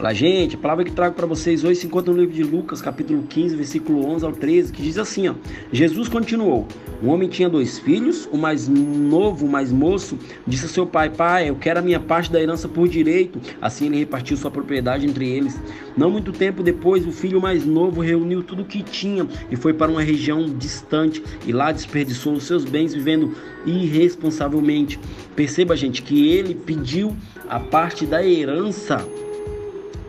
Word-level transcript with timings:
Olá, 0.00 0.14
gente, 0.14 0.54
a 0.56 0.58
palavra 0.58 0.82
que 0.82 0.92
trago 0.92 1.14
para 1.14 1.26
vocês 1.26 1.62
hoje 1.62 1.80
se 1.80 1.86
encontra 1.86 2.10
no 2.10 2.18
livro 2.18 2.34
de 2.34 2.42
Lucas, 2.42 2.80
capítulo 2.80 3.22
15, 3.24 3.54
versículo 3.54 4.06
11 4.06 4.24
ao 4.24 4.32
13, 4.32 4.72
que 4.72 4.80
diz 4.80 4.96
assim, 4.96 5.28
ó: 5.28 5.34
Jesus 5.70 6.08
continuou: 6.08 6.66
Um 7.02 7.10
homem 7.10 7.28
tinha 7.28 7.50
dois 7.50 7.78
filhos, 7.78 8.26
o 8.32 8.38
mais 8.38 8.66
novo, 8.66 9.44
o 9.44 9.48
mais 9.48 9.70
moço, 9.70 10.18
disse 10.46 10.64
ao 10.64 10.70
seu 10.70 10.86
pai: 10.86 11.10
Pai, 11.10 11.50
eu 11.50 11.56
quero 11.56 11.80
a 11.80 11.82
minha 11.82 12.00
parte 12.00 12.32
da 12.32 12.40
herança 12.40 12.66
por 12.66 12.88
direito. 12.88 13.38
Assim 13.60 13.88
ele 13.88 13.98
repartiu 13.98 14.38
sua 14.38 14.50
propriedade 14.50 15.04
entre 15.04 15.28
eles. 15.28 15.60
Não 15.94 16.10
muito 16.10 16.32
tempo 16.32 16.62
depois, 16.62 17.06
o 17.06 17.12
filho 17.12 17.38
mais 17.38 17.66
novo 17.66 18.00
reuniu 18.00 18.42
tudo 18.42 18.62
o 18.62 18.64
que 18.64 18.82
tinha 18.82 19.28
e 19.50 19.56
foi 19.56 19.74
para 19.74 19.92
uma 19.92 20.00
região 20.00 20.48
distante 20.48 21.22
e 21.46 21.52
lá 21.52 21.72
desperdiçou 21.72 22.32
os 22.32 22.44
seus 22.44 22.64
bens 22.64 22.94
vivendo 22.94 23.34
irresponsavelmente. 23.66 24.98
Perceba, 25.36 25.76
gente, 25.76 26.00
que 26.00 26.32
ele 26.32 26.54
pediu 26.54 27.14
a 27.46 27.60
parte 27.60 28.06
da 28.06 28.26
herança 28.26 29.06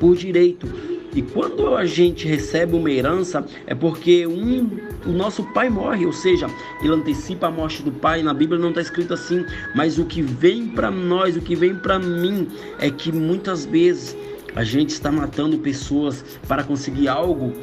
por 0.01 0.15
direito. 0.15 0.67
E 1.13 1.21
quando 1.21 1.75
a 1.75 1.85
gente 1.85 2.27
recebe 2.27 2.75
uma 2.75 2.89
herança, 2.89 3.45
é 3.67 3.75
porque 3.75 4.25
um, 4.25 4.67
o 5.05 5.11
nosso 5.11 5.43
pai 5.53 5.69
morre, 5.69 6.05
ou 6.05 6.13
seja, 6.13 6.47
ele 6.81 6.93
antecipa 6.93 7.47
a 7.47 7.51
morte 7.51 7.83
do 7.83 7.91
pai. 7.91 8.23
Na 8.23 8.33
Bíblia 8.33 8.59
não 8.59 8.69
está 8.69 8.81
escrito 8.81 9.13
assim, 9.13 9.45
mas 9.75 9.99
o 9.99 10.05
que 10.05 10.21
vem 10.21 10.69
para 10.69 10.89
nós, 10.89 11.37
o 11.37 11.41
que 11.41 11.55
vem 11.55 11.75
para 11.75 11.99
mim, 11.99 12.47
é 12.79 12.89
que 12.89 13.11
muitas 13.11 13.65
vezes 13.65 14.17
a 14.55 14.63
gente 14.63 14.89
está 14.89 15.11
matando 15.11 15.59
pessoas 15.59 16.25
para 16.47 16.63
conseguir 16.63 17.07
algo 17.07 17.53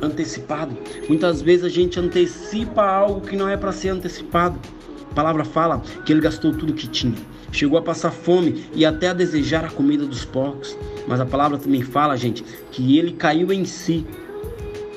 antecipado. 0.00 0.76
Muitas 1.08 1.42
vezes 1.42 1.64
a 1.64 1.68
gente 1.68 1.98
antecipa 1.98 2.84
algo 2.84 3.20
que 3.22 3.34
não 3.34 3.48
é 3.48 3.56
para 3.56 3.72
ser 3.72 3.88
antecipado. 3.88 4.60
A 5.10 5.14
palavra 5.14 5.44
fala 5.44 5.80
que 6.04 6.12
ele 6.12 6.20
gastou 6.20 6.52
tudo 6.52 6.72
que 6.72 6.86
tinha, 6.86 7.14
chegou 7.56 7.78
a 7.78 7.82
passar 7.82 8.10
fome 8.10 8.64
e 8.74 8.84
até 8.84 9.08
a 9.08 9.12
desejar 9.14 9.64
a 9.64 9.70
comida 9.70 10.04
dos 10.04 10.24
porcos. 10.24 10.76
Mas 11.06 11.20
a 11.20 11.26
palavra 11.26 11.56
também 11.58 11.82
fala, 11.82 12.16
gente, 12.16 12.44
que 12.70 12.98
ele 12.98 13.12
caiu 13.12 13.52
em 13.52 13.64
si. 13.64 14.04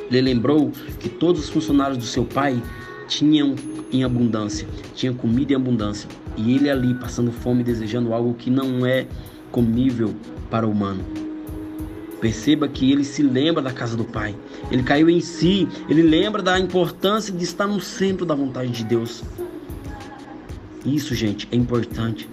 Ele 0.10 0.22
lembrou 0.22 0.72
que 1.00 1.10
todos 1.10 1.44
os 1.44 1.50
funcionários 1.50 1.98
do 1.98 2.06
seu 2.06 2.26
pai 2.26 2.62
tinham 3.08 3.56
em 3.92 4.04
abundância, 4.04 4.68
tinham 4.96 5.14
comida 5.14 5.54
em 5.54 5.56
abundância. 5.56 6.10
E 6.36 6.56
ele 6.56 6.70
ali 6.70 6.94
passando 6.94 7.32
fome, 7.32 7.64
desejando 7.64 8.14
algo 8.14 8.34
que 8.34 8.50
não 8.50 8.86
é 8.86 9.06
comível 9.52 10.16
para 10.50 10.68
o 10.68 10.72
humano. 10.72 11.04
Perceba 12.20 12.68
que 12.68 12.92
ele 12.92 13.04
se 13.04 13.22
lembra 13.22 13.62
da 13.62 13.72
casa 13.72 13.96
do 13.96 14.04
Pai. 14.04 14.36
Ele 14.72 14.82
caiu 14.82 15.08
em 15.10 15.22
si. 15.22 15.68
Ele 15.88 16.02
lembra 16.02 16.42
da 16.42 16.60
importância 16.60 17.32
de 17.32 17.44
estar 17.44 17.68
no 17.68 17.80
centro 17.80 18.26
da 18.26 18.34
vontade 18.34 18.72
de 18.72 18.84
Deus. 18.84 19.24
Isso, 20.84 21.14
gente, 21.14 21.48
é 21.52 21.56
importante 21.56 22.28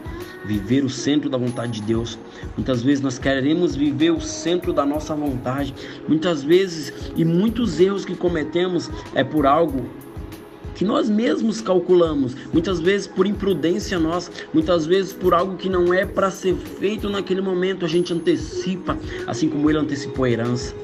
viver 0.45 0.85
o 0.85 0.91
centro 0.91 1.29
da 1.29 1.39
vontade 1.39 1.81
de 1.81 1.83
Deus. 1.83 2.19
Muitas 2.57 2.83
vezes 2.83 3.03
nós 3.03 3.19
queremos 3.19 3.75
viver 3.75 4.11
o 4.11 4.21
centro 4.21 4.73
da 4.73 4.85
nossa 4.85 5.15
vontade. 5.15 5.75
Muitas 6.09 6.43
vezes 6.43 6.93
e 7.17 7.25
muitos 7.25 7.81
erros 7.81 8.05
que 8.05 8.15
cometemos 8.15 8.91
é 9.15 9.25
por 9.25 9.47
algo 9.47 9.89
que 10.75 10.85
nós 10.85 11.09
mesmos 11.09 11.61
calculamos, 11.61 12.35
muitas 12.53 12.81
vezes 12.81 13.07
por 13.07 13.29
imprudência 13.29 13.97
nossa, 13.97 14.33
muitas 14.53 14.85
vezes 14.85 15.13
por 15.13 15.33
algo 15.33 15.57
que 15.57 15.69
não 15.69 15.95
é 15.95 16.05
para 16.05 16.33
ser 16.33 16.57
feito 16.57 17.09
naquele 17.09 17.41
momento, 17.41 17.85
a 17.85 17.89
gente 17.89 18.13
antecipa, 18.13 18.99
assim 19.25 19.49
como 19.49 19.71
ele 19.71 19.79
antecipou 19.79 20.25
a 20.25 20.31
herança. 20.31 20.75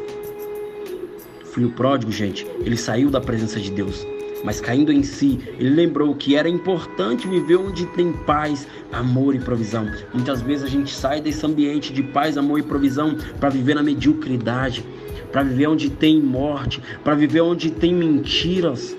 O 1.58 1.70
pródigo, 1.70 2.12
gente, 2.12 2.46
ele 2.64 2.76
saiu 2.76 3.10
da 3.10 3.20
presença 3.20 3.58
de 3.58 3.72
Deus 3.72 4.06
mas 4.42 4.60
caindo 4.60 4.92
em 4.92 5.02
si, 5.02 5.38
ele 5.58 5.70
lembrou 5.70 6.14
que 6.14 6.34
era 6.34 6.48
importante 6.48 7.28
viver 7.28 7.56
onde 7.56 7.86
tem 7.86 8.12
paz, 8.12 8.66
amor 8.92 9.34
e 9.34 9.38
provisão. 9.38 9.90
Muitas 10.12 10.40
vezes 10.40 10.64
a 10.64 10.68
gente 10.68 10.94
sai 10.94 11.20
desse 11.20 11.44
ambiente 11.44 11.92
de 11.92 12.02
paz, 12.02 12.38
amor 12.38 12.58
e 12.58 12.62
provisão 12.62 13.16
para 13.38 13.50
viver 13.50 13.74
na 13.74 13.82
mediocridade, 13.82 14.84
para 15.30 15.42
viver 15.42 15.66
onde 15.66 15.90
tem 15.90 16.20
morte, 16.20 16.82
para 17.04 17.14
viver 17.14 17.42
onde 17.42 17.70
tem 17.70 17.94
mentiras. 17.94 18.96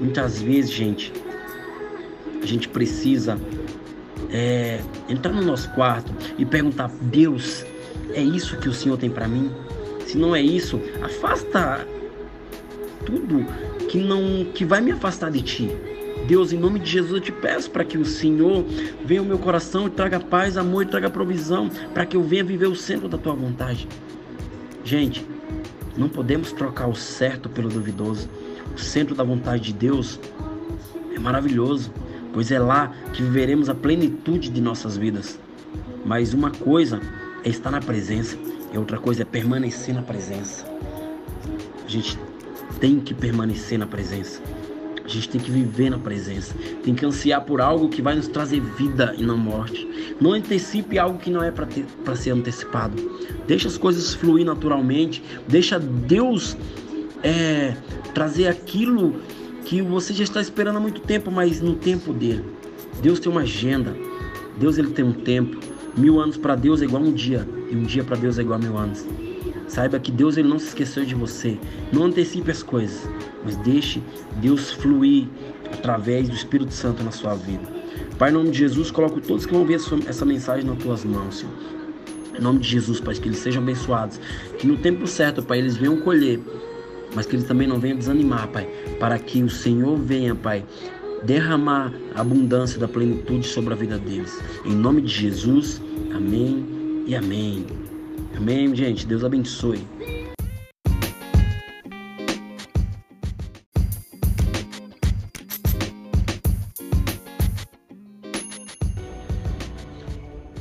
Muitas 0.00 0.40
vezes, 0.40 0.70
gente, 0.70 1.12
a 2.42 2.46
gente 2.46 2.68
precisa 2.68 3.38
é, 4.30 4.80
entrar 5.08 5.32
no 5.32 5.42
nosso 5.42 5.70
quarto 5.70 6.12
e 6.38 6.44
perguntar: 6.44 6.90
Deus, 7.00 7.64
é 8.12 8.22
isso 8.22 8.56
que 8.58 8.68
o 8.68 8.72
Senhor 8.72 8.96
tem 8.96 9.10
para 9.10 9.26
mim? 9.26 9.50
Se 10.06 10.16
não 10.16 10.34
é 10.36 10.40
isso, 10.40 10.80
afasta 11.02 11.86
tudo 13.06 13.46
que 13.88 13.98
não 13.98 14.44
que 14.52 14.64
vai 14.64 14.82
me 14.82 14.90
afastar 14.90 15.30
de 15.30 15.40
ti. 15.40 15.70
Deus, 16.26 16.52
em 16.52 16.58
nome 16.58 16.80
de 16.80 16.90
Jesus, 16.90 17.12
eu 17.12 17.20
te 17.20 17.30
peço 17.30 17.70
para 17.70 17.84
que 17.84 17.96
o 17.96 18.04
Senhor 18.04 18.64
venha 19.04 19.20
ao 19.20 19.26
meu 19.26 19.38
coração 19.38 19.86
e 19.86 19.90
traga 19.90 20.18
paz, 20.18 20.56
amor 20.56 20.82
e 20.82 20.86
traga 20.86 21.08
provisão, 21.08 21.70
para 21.94 22.04
que 22.04 22.16
eu 22.16 22.22
venha 22.22 22.42
viver 22.42 22.66
o 22.66 22.74
centro 22.74 23.08
da 23.08 23.16
tua 23.16 23.32
vontade. 23.32 23.86
Gente, 24.84 25.24
não 25.96 26.08
podemos 26.08 26.52
trocar 26.52 26.88
o 26.88 26.96
certo 26.96 27.48
pelo 27.48 27.68
duvidoso. 27.68 28.28
O 28.74 28.78
centro 28.78 29.14
da 29.14 29.22
vontade 29.22 29.64
de 29.64 29.72
Deus 29.72 30.18
é 31.14 31.18
maravilhoso, 31.18 31.92
pois 32.32 32.50
é 32.50 32.58
lá 32.58 32.92
que 33.12 33.22
viveremos 33.22 33.68
a 33.68 33.74
plenitude 33.74 34.50
de 34.50 34.60
nossas 34.60 34.96
vidas. 34.96 35.38
Mas 36.04 36.34
uma 36.34 36.50
coisa 36.50 37.00
é 37.44 37.48
estar 37.48 37.70
na 37.70 37.80
presença, 37.80 38.36
e 38.72 38.76
outra 38.76 38.98
coisa 38.98 39.22
é 39.22 39.24
permanecer 39.24 39.94
na 39.94 40.02
presença. 40.02 40.66
A 41.84 41.88
gente 41.88 42.18
tem 42.80 43.00
que 43.00 43.14
permanecer 43.14 43.78
na 43.78 43.86
presença. 43.86 44.40
A 45.04 45.08
gente 45.08 45.28
tem 45.28 45.40
que 45.40 45.50
viver 45.50 45.88
na 45.88 45.98
presença. 45.98 46.52
Tem 46.82 46.92
que 46.92 47.06
ansiar 47.06 47.40
por 47.42 47.60
algo 47.60 47.88
que 47.88 48.02
vai 48.02 48.16
nos 48.16 48.26
trazer 48.26 48.60
vida 48.60 49.14
e 49.16 49.22
não 49.22 49.38
morte. 49.38 49.88
Não 50.20 50.32
antecipe 50.32 50.98
algo 50.98 51.18
que 51.18 51.30
não 51.30 51.42
é 51.42 51.52
para 51.52 52.16
ser 52.16 52.32
antecipado. 52.32 52.96
Deixa 53.46 53.68
as 53.68 53.78
coisas 53.78 54.14
fluir 54.14 54.44
naturalmente. 54.44 55.22
Deixa 55.46 55.78
Deus 55.78 56.56
é, 57.22 57.76
trazer 58.12 58.48
aquilo 58.48 59.14
que 59.64 59.80
você 59.80 60.12
já 60.12 60.24
está 60.24 60.40
esperando 60.40 60.76
há 60.76 60.80
muito 60.80 61.00
tempo, 61.00 61.30
mas 61.30 61.60
no 61.60 61.76
tempo 61.76 62.12
dele. 62.12 62.44
Deus 63.00 63.20
tem 63.20 63.30
uma 63.30 63.42
agenda. 63.42 63.96
Deus 64.58 64.76
ele 64.76 64.90
tem 64.90 65.04
um 65.04 65.12
tempo. 65.12 65.60
Mil 65.96 66.20
anos 66.20 66.36
para 66.36 66.56
Deus 66.56 66.82
é 66.82 66.84
igual 66.84 67.02
um 67.02 67.12
dia. 67.12 67.46
E 67.70 67.76
um 67.76 67.84
dia 67.84 68.02
para 68.02 68.16
Deus 68.16 68.40
é 68.40 68.42
igual 68.42 68.58
a 68.58 68.62
mil 68.62 68.76
anos. 68.76 69.04
Saiba 69.68 69.98
que 69.98 70.12
Deus 70.12 70.36
ele 70.36 70.48
não 70.48 70.58
se 70.58 70.68
esqueceu 70.68 71.04
de 71.04 71.14
você. 71.14 71.58
Não 71.92 72.04
antecipe 72.04 72.50
as 72.50 72.62
coisas, 72.62 73.08
mas 73.44 73.56
deixe 73.58 74.02
Deus 74.40 74.72
fluir 74.72 75.26
através 75.72 76.28
do 76.28 76.34
Espírito 76.34 76.72
Santo 76.72 77.02
na 77.02 77.10
sua 77.10 77.34
vida. 77.34 77.64
Pai, 78.18 78.30
em 78.30 78.34
nome 78.34 78.50
de 78.50 78.58
Jesus, 78.58 78.90
coloco 78.90 79.20
todos 79.20 79.44
que 79.44 79.52
vão 79.52 79.66
ver 79.66 79.80
essa 80.06 80.24
mensagem 80.24 80.64
nas 80.64 80.78
tuas 80.78 81.04
mãos, 81.04 81.38
Senhor. 81.38 81.54
Em 82.38 82.40
nome 82.40 82.60
de 82.60 82.68
Jesus, 82.68 83.00
Pai, 83.00 83.14
que 83.14 83.28
eles 83.28 83.38
sejam 83.38 83.62
abençoados. 83.62 84.20
Que 84.58 84.66
no 84.66 84.76
tempo 84.76 85.06
certo, 85.06 85.42
Pai, 85.42 85.58
eles 85.58 85.76
venham 85.76 85.96
colher. 86.00 86.40
Mas 87.14 87.26
que 87.26 87.36
eles 87.36 87.46
também 87.46 87.66
não 87.66 87.78
venham 87.78 87.96
desanimar, 87.96 88.48
Pai. 88.48 88.68
Para 89.00 89.18
que 89.18 89.42
o 89.42 89.50
Senhor 89.50 89.96
venha, 89.96 90.34
Pai, 90.34 90.64
derramar 91.22 91.92
a 92.14 92.20
abundância 92.20 92.78
da 92.78 92.86
plenitude 92.86 93.46
sobre 93.46 93.72
a 93.72 93.76
vida 93.76 93.98
deles. 93.98 94.38
Em 94.64 94.74
nome 94.74 95.00
de 95.02 95.08
Jesus, 95.08 95.80
amém 96.14 97.04
e 97.06 97.14
amém. 97.14 97.64
Amém, 98.36 98.74
gente. 98.74 99.06
Deus 99.06 99.24
abençoe. 99.24 99.86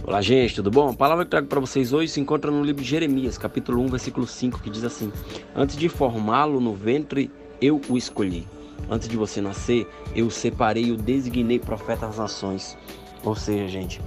Olá, 0.03 0.21
gente, 0.21 0.55
tudo 0.55 0.71
bom? 0.71 0.89
A 0.89 0.93
palavra 0.93 1.25
que 1.25 1.27
eu 1.27 1.31
trago 1.31 1.47
para 1.47 1.59
vocês 1.59 1.91
hoje 1.91 2.11
se 2.11 2.21
encontra 2.21 2.49
no 2.49 2.63
livro 2.63 2.81
de 2.81 2.87
Jeremias, 2.87 3.37
capítulo 3.37 3.81
1, 3.81 3.87
versículo 3.87 4.25
5, 4.25 4.61
que 4.61 4.69
diz 4.69 4.83
assim: 4.83 5.11
Antes 5.55 5.75
de 5.75 5.89
formá-lo 5.89 6.61
no 6.61 6.73
ventre, 6.73 7.29
eu 7.59 7.81
o 7.89 7.97
escolhi. 7.97 8.47
Antes 8.89 9.09
de 9.09 9.17
você 9.17 9.41
nascer, 9.41 9.87
eu 10.15 10.27
o 10.27 10.31
separei 10.31 10.85
e 10.85 10.91
o 10.91 10.95
designei 10.95 11.59
profeta 11.59 12.05
às 12.05 12.17
nações. 12.17 12.77
Ou 13.23 13.35
seja, 13.35 13.67
gente, 13.67 13.99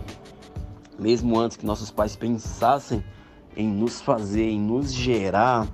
mesmo 0.98 1.38
antes 1.38 1.56
que 1.56 1.66
nossos 1.66 1.90
pais 1.90 2.16
pensassem 2.16 3.04
em 3.56 3.68
nos 3.68 4.00
fazer, 4.00 4.48
em 4.48 4.60
nos 4.60 4.92
gerar, 4.92 5.66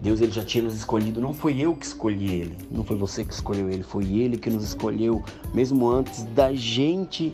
Deus 0.00 0.20
ele 0.20 0.32
já 0.32 0.44
tinha 0.44 0.64
nos 0.64 0.74
escolhido. 0.74 1.20
Não 1.20 1.32
foi 1.32 1.60
eu 1.60 1.76
que 1.76 1.86
escolhi 1.86 2.32
ele, 2.32 2.58
não 2.70 2.82
foi 2.84 2.96
você 2.96 3.24
que 3.24 3.32
escolheu 3.32 3.70
ele, 3.70 3.82
foi 3.82 4.04
ele 4.04 4.36
que 4.36 4.50
nos 4.50 4.64
escolheu, 4.64 5.22
mesmo 5.54 5.88
antes 5.88 6.24
da 6.24 6.52
gente 6.52 7.30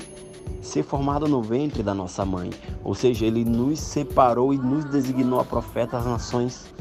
ser 0.61 0.83
formado 0.83 1.27
no 1.27 1.43
ventre 1.43 1.83
da 1.83 1.95
nossa 1.95 2.25
mãe. 2.25 2.51
Ou 2.85 2.95
seja, 2.95 3.25
ele 3.25 3.45
nos 3.45 3.79
separou 3.81 4.53
e 4.53 4.59
nos 4.59 4.85
designou 4.85 5.41
a 5.41 5.45
profeta 5.45 5.97
às 5.97 6.05
nações. 6.05 6.73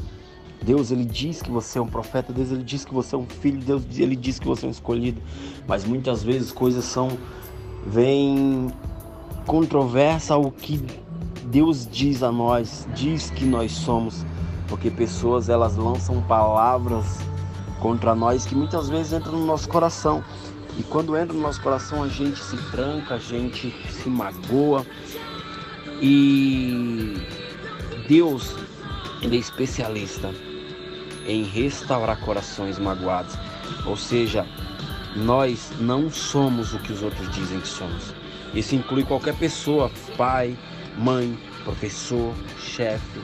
Deus 0.62 0.90
ele 0.90 1.04
diz 1.04 1.40
que 1.40 1.50
você 1.50 1.78
é 1.78 1.82
um 1.82 1.86
profeta, 1.86 2.32
Deus 2.32 2.50
ele 2.50 2.64
diz 2.64 2.84
que 2.84 2.92
você 2.92 3.14
é 3.14 3.18
um 3.18 3.26
filho, 3.26 3.58
Deus 3.60 3.82
ele 3.96 4.16
diz 4.16 4.38
que 4.38 4.46
você 4.46 4.66
é 4.66 4.68
um 4.68 4.72
escolhido. 4.72 5.22
Mas 5.66 5.84
muitas 5.84 6.22
vezes 6.22 6.52
coisas 6.52 6.84
são 6.84 7.16
vêm 7.86 8.68
controversa 9.46 10.34
ao 10.34 10.50
que 10.50 10.84
Deus 11.50 11.88
diz 11.90 12.22
a 12.22 12.30
nós, 12.30 12.86
diz 12.94 13.30
que 13.30 13.44
nós 13.44 13.72
somos, 13.72 14.24
porque 14.68 14.90
pessoas 14.90 15.48
elas 15.48 15.76
lançam 15.76 16.20
palavras 16.22 17.20
contra 17.80 18.14
nós 18.14 18.44
que 18.44 18.54
muitas 18.54 18.88
vezes 18.90 19.14
entram 19.14 19.32
no 19.32 19.46
nosso 19.46 19.68
coração. 19.68 20.22
E 20.78 20.82
quando 20.82 21.16
entra 21.16 21.34
no 21.34 21.40
nosso 21.40 21.60
coração, 21.62 22.02
a 22.02 22.08
gente 22.08 22.38
se 22.38 22.56
tranca, 22.70 23.14
a 23.14 23.18
gente 23.18 23.74
se 23.90 24.08
magoa. 24.10 24.84
E 26.02 27.16
Deus, 28.06 28.54
ele 29.22 29.36
é 29.36 29.40
especialista 29.40 30.30
em 31.26 31.42
restaurar 31.44 32.20
corações 32.20 32.78
magoados. 32.78 33.36
Ou 33.86 33.96
seja, 33.96 34.46
nós 35.16 35.72
não 35.80 36.10
somos 36.10 36.74
o 36.74 36.78
que 36.78 36.92
os 36.92 37.02
outros 37.02 37.28
dizem 37.30 37.58
que 37.60 37.68
somos. 37.68 38.14
Isso 38.54 38.74
inclui 38.74 39.04
qualquer 39.04 39.34
pessoa, 39.34 39.90
pai, 40.16 40.56
mãe, 40.98 41.38
professor, 41.64 42.34
chefe. 42.58 43.20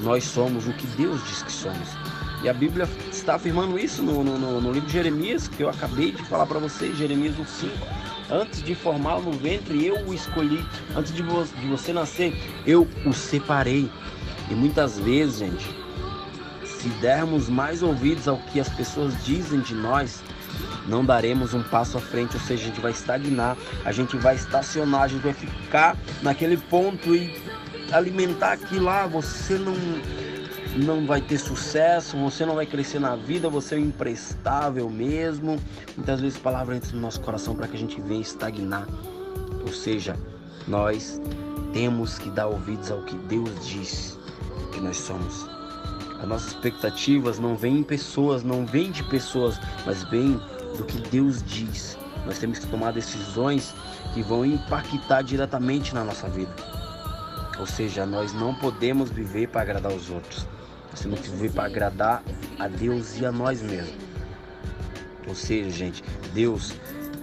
Nós 0.00 0.24
somos 0.24 0.66
o 0.66 0.72
que 0.72 0.86
Deus 0.88 1.22
diz 1.26 1.42
que 1.42 1.52
somos. 1.52 1.88
E 2.42 2.48
a 2.48 2.52
Bíblia 2.52 2.86
está 3.10 3.36
afirmando 3.36 3.78
isso 3.78 4.02
no, 4.02 4.22
no, 4.22 4.60
no 4.60 4.72
livro 4.72 4.86
de 4.86 4.92
Jeremias, 4.92 5.48
que 5.48 5.62
eu 5.62 5.70
acabei 5.70 6.12
de 6.12 6.22
falar 6.24 6.46
para 6.46 6.58
vocês, 6.58 6.96
Jeremias 6.96 7.34
1,5. 7.36 7.70
Antes 8.30 8.62
de 8.62 8.74
formá-lo 8.74 9.24
no 9.24 9.32
ventre, 9.32 9.86
eu 9.86 10.06
o 10.06 10.12
escolhi. 10.12 10.62
Antes 10.94 11.14
de, 11.14 11.22
vo 11.22 11.44
de 11.44 11.68
você 11.68 11.92
nascer, 11.92 12.36
eu 12.66 12.86
o 13.06 13.12
separei. 13.12 13.90
E 14.50 14.54
muitas 14.54 14.98
vezes, 14.98 15.38
gente, 15.38 15.66
se 16.64 16.88
dermos 17.00 17.48
mais 17.48 17.82
ouvidos 17.82 18.28
ao 18.28 18.36
que 18.36 18.60
as 18.60 18.68
pessoas 18.68 19.24
dizem 19.24 19.60
de 19.60 19.74
nós, 19.74 20.22
não 20.86 21.04
daremos 21.04 21.54
um 21.54 21.62
passo 21.62 21.98
à 21.98 22.00
frente, 22.00 22.34
ou 22.34 22.40
seja, 22.40 22.62
a 22.62 22.66
gente 22.66 22.80
vai 22.80 22.92
estagnar, 22.92 23.56
a 23.84 23.92
gente 23.92 24.16
vai 24.16 24.34
estacionar, 24.34 25.02
a 25.02 25.08
gente 25.08 25.22
vai 25.22 25.32
ficar 25.32 25.96
naquele 26.22 26.56
ponto 26.56 27.14
e 27.14 27.42
alimentar 27.92 28.52
aquilo 28.52 28.84
lá, 28.84 29.06
você 29.06 29.54
não 29.58 29.74
não 30.76 31.06
vai 31.06 31.20
ter 31.20 31.38
sucesso, 31.38 32.16
você 32.16 32.44
não 32.44 32.56
vai 32.56 32.66
crescer 32.66 32.98
na 32.98 33.14
vida, 33.14 33.48
você 33.48 33.76
é 33.76 33.78
imprestável 33.78 34.90
mesmo. 34.90 35.56
Muitas 35.96 36.20
vezes 36.20 36.36
palavras 36.36 36.78
entram 36.78 36.96
no 36.96 37.00
nosso 37.00 37.20
coração 37.20 37.54
para 37.54 37.68
que 37.68 37.76
a 37.76 37.78
gente 37.78 38.00
venha 38.00 38.20
estagnar. 38.20 38.86
Ou 39.60 39.72
seja, 39.72 40.16
nós 40.66 41.20
temos 41.72 42.18
que 42.18 42.28
dar 42.28 42.48
ouvidos 42.48 42.90
ao 42.90 43.02
que 43.02 43.14
Deus 43.14 43.50
diz 43.64 44.18
que 44.72 44.80
nós 44.80 44.96
somos. 44.96 45.48
As 46.20 46.28
nossas 46.28 46.48
expectativas 46.48 47.38
não 47.38 47.54
vêm 47.54 47.78
em 47.78 47.82
pessoas, 47.82 48.42
não 48.42 48.64
vêm 48.66 48.90
de 48.90 49.04
pessoas, 49.04 49.60
mas 49.84 50.02
vêm 50.04 50.40
do 50.76 50.84
que 50.84 50.98
Deus 50.98 51.42
diz. 51.42 51.98
Nós 52.26 52.38
temos 52.38 52.58
que 52.58 52.66
tomar 52.66 52.92
decisões 52.92 53.74
que 54.12 54.22
vão 54.22 54.44
impactar 54.44 55.22
diretamente 55.22 55.94
na 55.94 56.04
nossa 56.04 56.28
vida. 56.28 56.52
Ou 57.58 57.66
seja, 57.66 58.04
nós 58.06 58.32
não 58.32 58.54
podemos 58.54 59.10
viver 59.10 59.48
para 59.48 59.62
agradar 59.62 59.92
os 59.92 60.10
outros. 60.10 60.46
Nós 60.90 61.00
temos 61.00 61.20
que 61.20 61.28
viver 61.28 61.52
para 61.52 61.64
agradar 61.64 62.22
a 62.58 62.68
Deus 62.68 63.18
e 63.18 63.26
a 63.26 63.32
nós 63.32 63.62
mesmos. 63.62 63.94
Ou 65.26 65.34
seja, 65.34 65.70
gente, 65.70 66.04
Deus, 66.32 66.72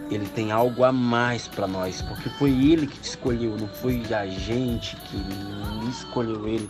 ele 0.10 0.28
tem 0.28 0.52
algo 0.52 0.84
a 0.84 0.92
mais 0.92 1.48
para 1.48 1.68
nós, 1.68 2.02
porque 2.02 2.30
foi 2.32 2.52
ele 2.52 2.88
que 2.88 3.00
te 3.00 3.10
escolheu, 3.10 3.58
não 3.58 3.68
foi 3.68 4.02
a 4.14 4.28
gente 4.28 4.96
que 4.96 5.90
escolheu 5.90 6.48
ele. 6.48 6.70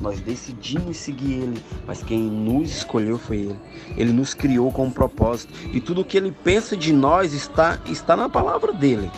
Nós 0.00 0.20
decidimos 0.20 0.98
seguir 0.98 1.32
Ele, 1.32 1.62
mas 1.86 2.02
quem 2.02 2.20
nos 2.20 2.70
escolheu 2.70 3.18
foi 3.18 3.38
Ele. 3.38 3.60
Ele 3.96 4.12
nos 4.12 4.34
criou 4.34 4.70
com 4.70 4.86
um 4.86 4.90
propósito. 4.90 5.52
E 5.72 5.80
tudo 5.80 6.02
o 6.02 6.04
que 6.04 6.16
Ele 6.16 6.30
pensa 6.30 6.76
de 6.76 6.92
nós 6.92 7.32
está, 7.32 7.78
está 7.86 8.16
na 8.16 8.28
palavra 8.28 8.72
dele. 8.72 9.10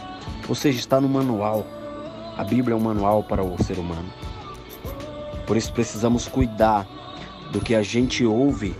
Ou 0.49 0.55
seja, 0.55 0.79
está 0.79 1.01
no 1.01 1.09
manual. 1.09 1.67
A 2.37 2.45
Bíblia 2.45 2.75
é 2.75 2.77
um 2.77 2.81
manual 2.81 3.25
para 3.25 3.43
o 3.43 3.63
ser 3.65 3.79
humano. 3.79 4.09
Por 5.47 5.57
isso 5.57 5.73
precisamos 5.73 6.29
cuidar 6.29 6.87
do 7.51 7.61
que 7.61 7.75
a 7.75 7.83
gente 7.83 8.25
ouve, 8.25 8.77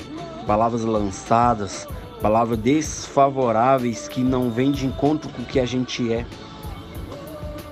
palavras 0.47 0.85
lançadas, 0.85 1.89
palavras 2.21 2.59
desfavoráveis 2.59 4.07
que 4.07 4.21
não 4.21 4.51
vêm 4.51 4.71
de 4.71 4.87
encontro 4.87 5.31
com 5.31 5.43
o 5.43 5.47
que 5.47 5.59
a 5.59 5.67
gente 5.67 6.13
é. 6.13 6.27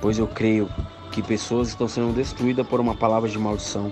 Pois 0.01 0.19
eu 0.19 0.27
creio 0.27 0.69
que 1.17 1.23
pessoas 1.23 1.69
estão 1.69 1.89
sendo 1.89 2.15
destruídas 2.15 2.67
por 2.67 2.79
uma 2.79 2.95
palavra 2.95 3.27
de 3.27 3.39
maldição. 3.39 3.91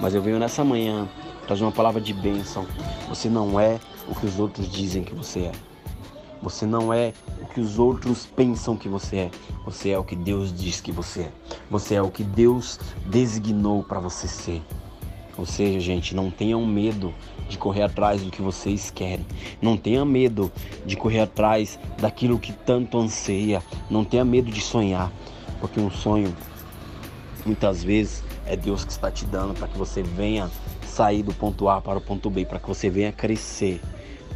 Mas 0.00 0.14
eu 0.14 0.22
venho 0.22 0.38
nessa 0.38 0.64
manhã 0.64 1.06
trazer 1.46 1.64
uma 1.64 1.70
palavra 1.70 2.00
de 2.00 2.14
bênção. 2.14 2.66
Você 3.10 3.28
não 3.28 3.60
é 3.60 3.78
o 4.08 4.14
que 4.14 4.24
os 4.24 4.40
outros 4.40 4.66
dizem 4.70 5.04
que 5.04 5.14
você 5.14 5.40
é. 5.40 5.52
Você 6.40 6.64
não 6.64 6.90
é 6.90 7.12
o 7.42 7.44
que 7.44 7.60
os 7.60 7.78
outros 7.78 8.24
pensam 8.24 8.74
que 8.74 8.88
você 8.88 9.16
é. 9.16 9.30
Você 9.66 9.90
é 9.90 9.98
o 9.98 10.02
que 10.02 10.16
Deus 10.16 10.50
diz 10.50 10.80
que 10.80 10.90
você 10.90 11.20
é. 11.20 11.32
Você 11.70 11.94
é 11.94 12.00
o 12.00 12.10
que 12.10 12.24
Deus 12.24 12.80
designou 13.04 13.84
para 13.84 14.00
você 14.00 14.26
ser. 14.26 14.62
Ou 15.36 15.44
seja, 15.44 15.78
gente, 15.78 16.16
não 16.16 16.30
tenham 16.30 16.64
medo 16.64 17.12
de 17.50 17.58
correr 17.58 17.82
atrás 17.82 18.22
do 18.22 18.30
que 18.30 18.40
vocês 18.40 18.90
querem. 18.90 19.26
Não 19.60 19.76
tenha 19.76 20.06
medo 20.06 20.50
de 20.86 20.96
correr 20.96 21.20
atrás 21.20 21.78
daquilo 21.98 22.38
que 22.38 22.50
tanto 22.50 22.96
anseia. 22.96 23.62
Não 23.90 24.06
tenha 24.06 24.24
medo 24.24 24.50
de 24.50 24.62
sonhar, 24.62 25.12
porque 25.60 25.78
um 25.78 25.90
sonho 25.90 26.34
Muitas 27.44 27.82
vezes 27.82 28.22
é 28.46 28.56
Deus 28.56 28.84
que 28.84 28.92
está 28.92 29.10
te 29.10 29.24
dando 29.24 29.54
para 29.54 29.66
que 29.66 29.76
você 29.76 30.02
venha 30.02 30.50
sair 30.86 31.22
do 31.22 31.32
ponto 31.32 31.68
A 31.68 31.80
para 31.80 31.98
o 31.98 32.00
ponto 32.00 32.30
B, 32.30 32.44
para 32.44 32.58
que 32.58 32.68
você 32.68 32.88
venha 32.88 33.10
crescer, 33.10 33.80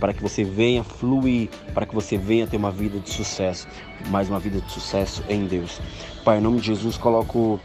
para 0.00 0.12
que 0.12 0.22
você 0.22 0.42
venha 0.42 0.82
fluir, 0.82 1.48
para 1.72 1.86
que 1.86 1.94
você 1.94 2.16
venha 2.16 2.46
ter 2.46 2.56
uma 2.56 2.70
vida 2.70 2.98
de 2.98 3.10
sucesso, 3.10 3.68
mais 4.08 4.28
uma 4.28 4.40
vida 4.40 4.60
de 4.60 4.70
sucesso 4.72 5.22
em 5.28 5.46
Deus. 5.46 5.80
Pai, 6.24 6.38
em 6.38 6.40
nome 6.40 6.60
de 6.60 6.66
Jesus, 6.66 6.96
coloco 6.96 7.60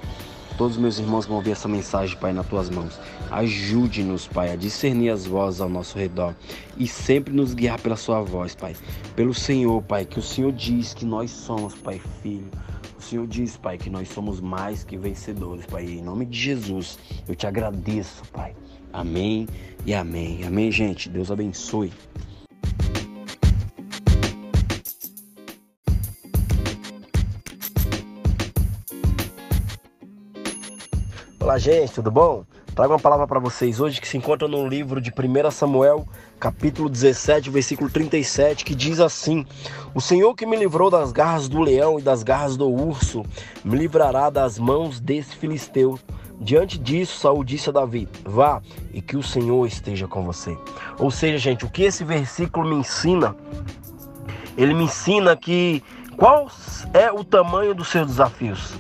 todos 0.58 0.76
os 0.76 0.82
meus 0.82 1.00
irmãos 1.00 1.26
que 1.26 1.30
vão 1.30 1.38
ouvir 1.38 1.52
essa 1.52 1.68
mensagem, 1.68 2.16
Pai, 2.18 2.34
nas 2.34 2.46
tuas 2.46 2.70
mãos. 2.70 3.00
Ajude-nos, 3.32 4.28
Pai, 4.28 4.52
a 4.52 4.56
discernir 4.56 5.10
as 5.10 5.26
vozes 5.26 5.62
ao 5.62 5.70
nosso 5.70 5.98
redor 5.98 6.36
e 6.78 6.88
sempre 6.88 7.34
nos 7.34 7.54
guiar 7.54 7.80
pela 7.80 7.96
sua 7.96 8.22
voz, 8.22 8.54
Pai. 8.54 8.76
Pelo 9.16 9.34
Senhor, 9.34 9.82
Pai, 9.82 10.06
que 10.06 10.20
o 10.20 10.22
Senhor 10.22 10.52
diz 10.52 10.94
que 10.94 11.06
nós 11.06 11.32
somos, 11.32 11.74
Pai, 11.74 12.00
filho 12.22 12.50
o 13.01 13.03
Senhor 13.03 13.25
diz, 13.25 13.57
Pai, 13.57 13.80
que 13.80 13.89
nós 13.89 14.09
somos 14.09 14.39
mais 14.39 14.83
que 14.83 14.95
vencedores, 14.95 15.65
Pai. 15.65 15.86
Em 15.86 16.03
nome 16.03 16.24
de 16.24 16.38
Jesus, 16.38 17.00
eu 17.27 17.36
te 17.36 17.48
agradeço, 17.48 18.24
Pai. 18.31 18.56
Amém 18.94 19.48
e 19.88 19.94
amém. 19.94 20.44
Amém, 20.45 20.71
gente. 20.71 21.09
Deus 21.09 21.31
abençoe. 21.31 21.92
Olá, 31.39 31.57
gente, 31.57 31.94
tudo 31.94 32.12
bom? 32.12 32.45
Trago 32.76 32.94
uma 32.94 33.00
palavra 33.00 33.28
para 33.28 33.38
vocês 33.38 33.82
hoje 33.82 34.00
que 34.00 34.08
se 34.08 34.16
encontra 34.16 34.48
no 34.48 34.66
livro 34.66 35.02
de 35.02 35.12
1 35.12 35.52
Samuel, 35.52 36.08
capítulo 36.40 36.88
17, 36.88 37.50
versículo 37.50 37.90
37, 37.90 38.64
que 38.64 38.74
diz 38.74 39.02
assim: 39.02 39.46
O 39.94 40.00
Senhor 40.00 40.34
que 40.36 40.46
me 40.46 40.56
livrou 40.56 40.90
das 40.90 41.12
garras 41.12 41.50
do 41.50 41.60
leão 41.60 42.00
e 42.00 42.02
das 42.02 42.24
garras 42.24 42.56
do 42.56 42.70
urso, 42.70 43.24
me 43.62 43.78
livrará 43.78 44.30
das 44.30 44.58
mãos 44.58 45.01
desse 45.01 45.36
filisteu. 45.36 46.00
Diante 46.40 46.80
disso, 46.80 47.20
Saul 47.20 47.44
disse 47.44 47.70
a 47.70 47.74
Davi: 47.74 48.08
Vá 48.24 48.62
e 48.94 49.01
que 49.01 49.18
o 49.18 49.24
Senhor 49.24 49.68
esteja 49.68 50.08
com 50.08 50.24
você. 50.24 50.58
Ou 50.98 51.12
seja, 51.12 51.38
gente, 51.38 51.66
o 51.66 51.70
que 51.70 51.84
esse 51.84 52.06
versículo 52.06 52.70
me 52.70 52.75
ensina? 52.75 53.36
Ele 54.58 54.74
me 54.74 54.86
ensina 54.86 55.36
que 55.36 55.84
qual 56.16 56.48
é 56.94 57.12
o 57.12 57.22
tamanho 57.22 57.75
dos 57.75 57.90
seus 57.90 58.08
desafios? 58.08 58.80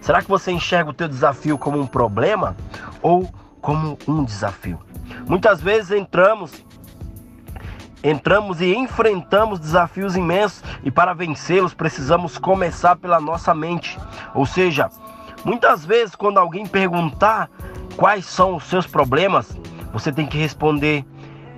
Será 0.00 0.22
que 0.22 0.28
você 0.28 0.50
enxerga 0.50 0.90
o 0.90 0.94
teu 0.94 1.06
desafio 1.06 1.58
como 1.58 1.78
um 1.78 1.86
problema 1.86 2.56
ou 3.02 3.28
como 3.60 3.98
um 4.06 4.24
desafio? 4.24 4.78
Muitas 5.26 5.60
vezes 5.60 5.90
entramos 5.90 6.64
entramos 8.02 8.62
e 8.62 8.74
enfrentamos 8.74 9.58
desafios 9.58 10.16
imensos 10.16 10.62
e 10.82 10.90
para 10.90 11.12
vencê-los 11.12 11.74
precisamos 11.74 12.38
começar 12.38 12.96
pela 12.96 13.20
nossa 13.20 13.54
mente. 13.54 13.98
Ou 14.34 14.46
seja, 14.46 14.88
muitas 15.44 15.84
vezes 15.84 16.14
quando 16.14 16.38
alguém 16.38 16.66
perguntar 16.66 17.50
quais 17.96 18.24
são 18.24 18.56
os 18.56 18.64
seus 18.64 18.86
problemas, 18.86 19.54
você 19.92 20.10
tem 20.10 20.26
que 20.26 20.38
responder: 20.38 21.04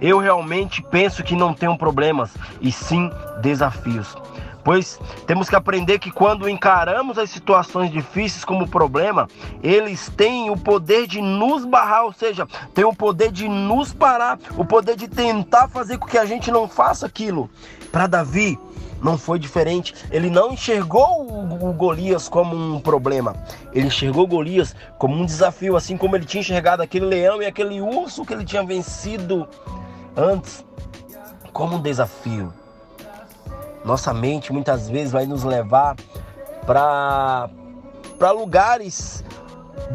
eu 0.01 0.19
realmente 0.19 0.83
penso 0.83 1.23
que 1.23 1.37
não 1.37 1.55
tenho 1.55 1.79
problemas, 1.79 2.37
e 2.61 2.73
sim 2.73 3.11
desafios 3.41 4.17
pois 4.65 4.99
temos 5.27 5.49
que 5.49 5.57
aprender 5.57 5.99
que 5.99 6.11
quando 6.11 6.49
encaramos 6.49 7.19
as 7.19 7.31
situações 7.31 7.91
difíceis 7.91 8.45
como 8.45 8.69
problema, 8.69 9.29
eles 9.63 10.11
têm 10.17 10.51
o 10.51 10.57
poder 10.57 11.07
de 11.07 11.21
nos 11.21 11.65
barrar, 11.65 12.05
ou 12.05 12.13
seja, 12.13 12.47
têm 12.75 12.85
o 12.85 12.95
poder 12.95 13.31
de 13.31 13.49
nos 13.49 13.93
parar, 13.93 14.39
o 14.57 14.65
poder 14.65 14.97
de 14.97 15.09
tentar 15.09 15.69
fazer 15.69 15.99
com 15.99 16.07
que 16.07 16.19
a 16.19 16.25
gente 16.25 16.51
não 16.51 16.69
faça 16.69 17.07
aquilo. 17.07 17.51
Para 17.91 18.07
Davi, 18.07 18.59
não 19.03 19.19
foi 19.19 19.39
diferente. 19.39 19.95
Ele 20.11 20.31
não 20.31 20.53
enxergou 20.53 21.27
o 21.29 21.73
Golias 21.73 22.29
como 22.29 22.55
um 22.55 22.81
problema. 22.81 23.35
Ele 23.73 23.89
enxergou 23.89 24.27
Golias 24.27 24.75
como 24.97 25.17
um 25.17 25.27
desafio, 25.27 25.77
assim 25.77 25.97
como 25.97 26.15
ele 26.17 26.25
tinha 26.25 26.41
enxergado 26.41 26.83
aquele 26.83 27.07
leão 27.07 27.43
e 27.43 27.47
aquele 27.47 27.81
urso 27.81 28.25
que 28.25 28.33
ele 28.33 28.45
tinha 28.45 28.63
vencido 28.63 29.47
antes, 30.17 30.65
como 31.53 31.77
um 31.77 31.83
desafio. 31.83 32.53
Nossa 33.85 34.15
mente 34.15 34.53
muitas 34.53 34.89
vezes 34.89 35.13
vai 35.13 35.27
nos 35.27 35.43
levar 35.45 35.97
para 36.67 37.49
lugares 38.33 39.25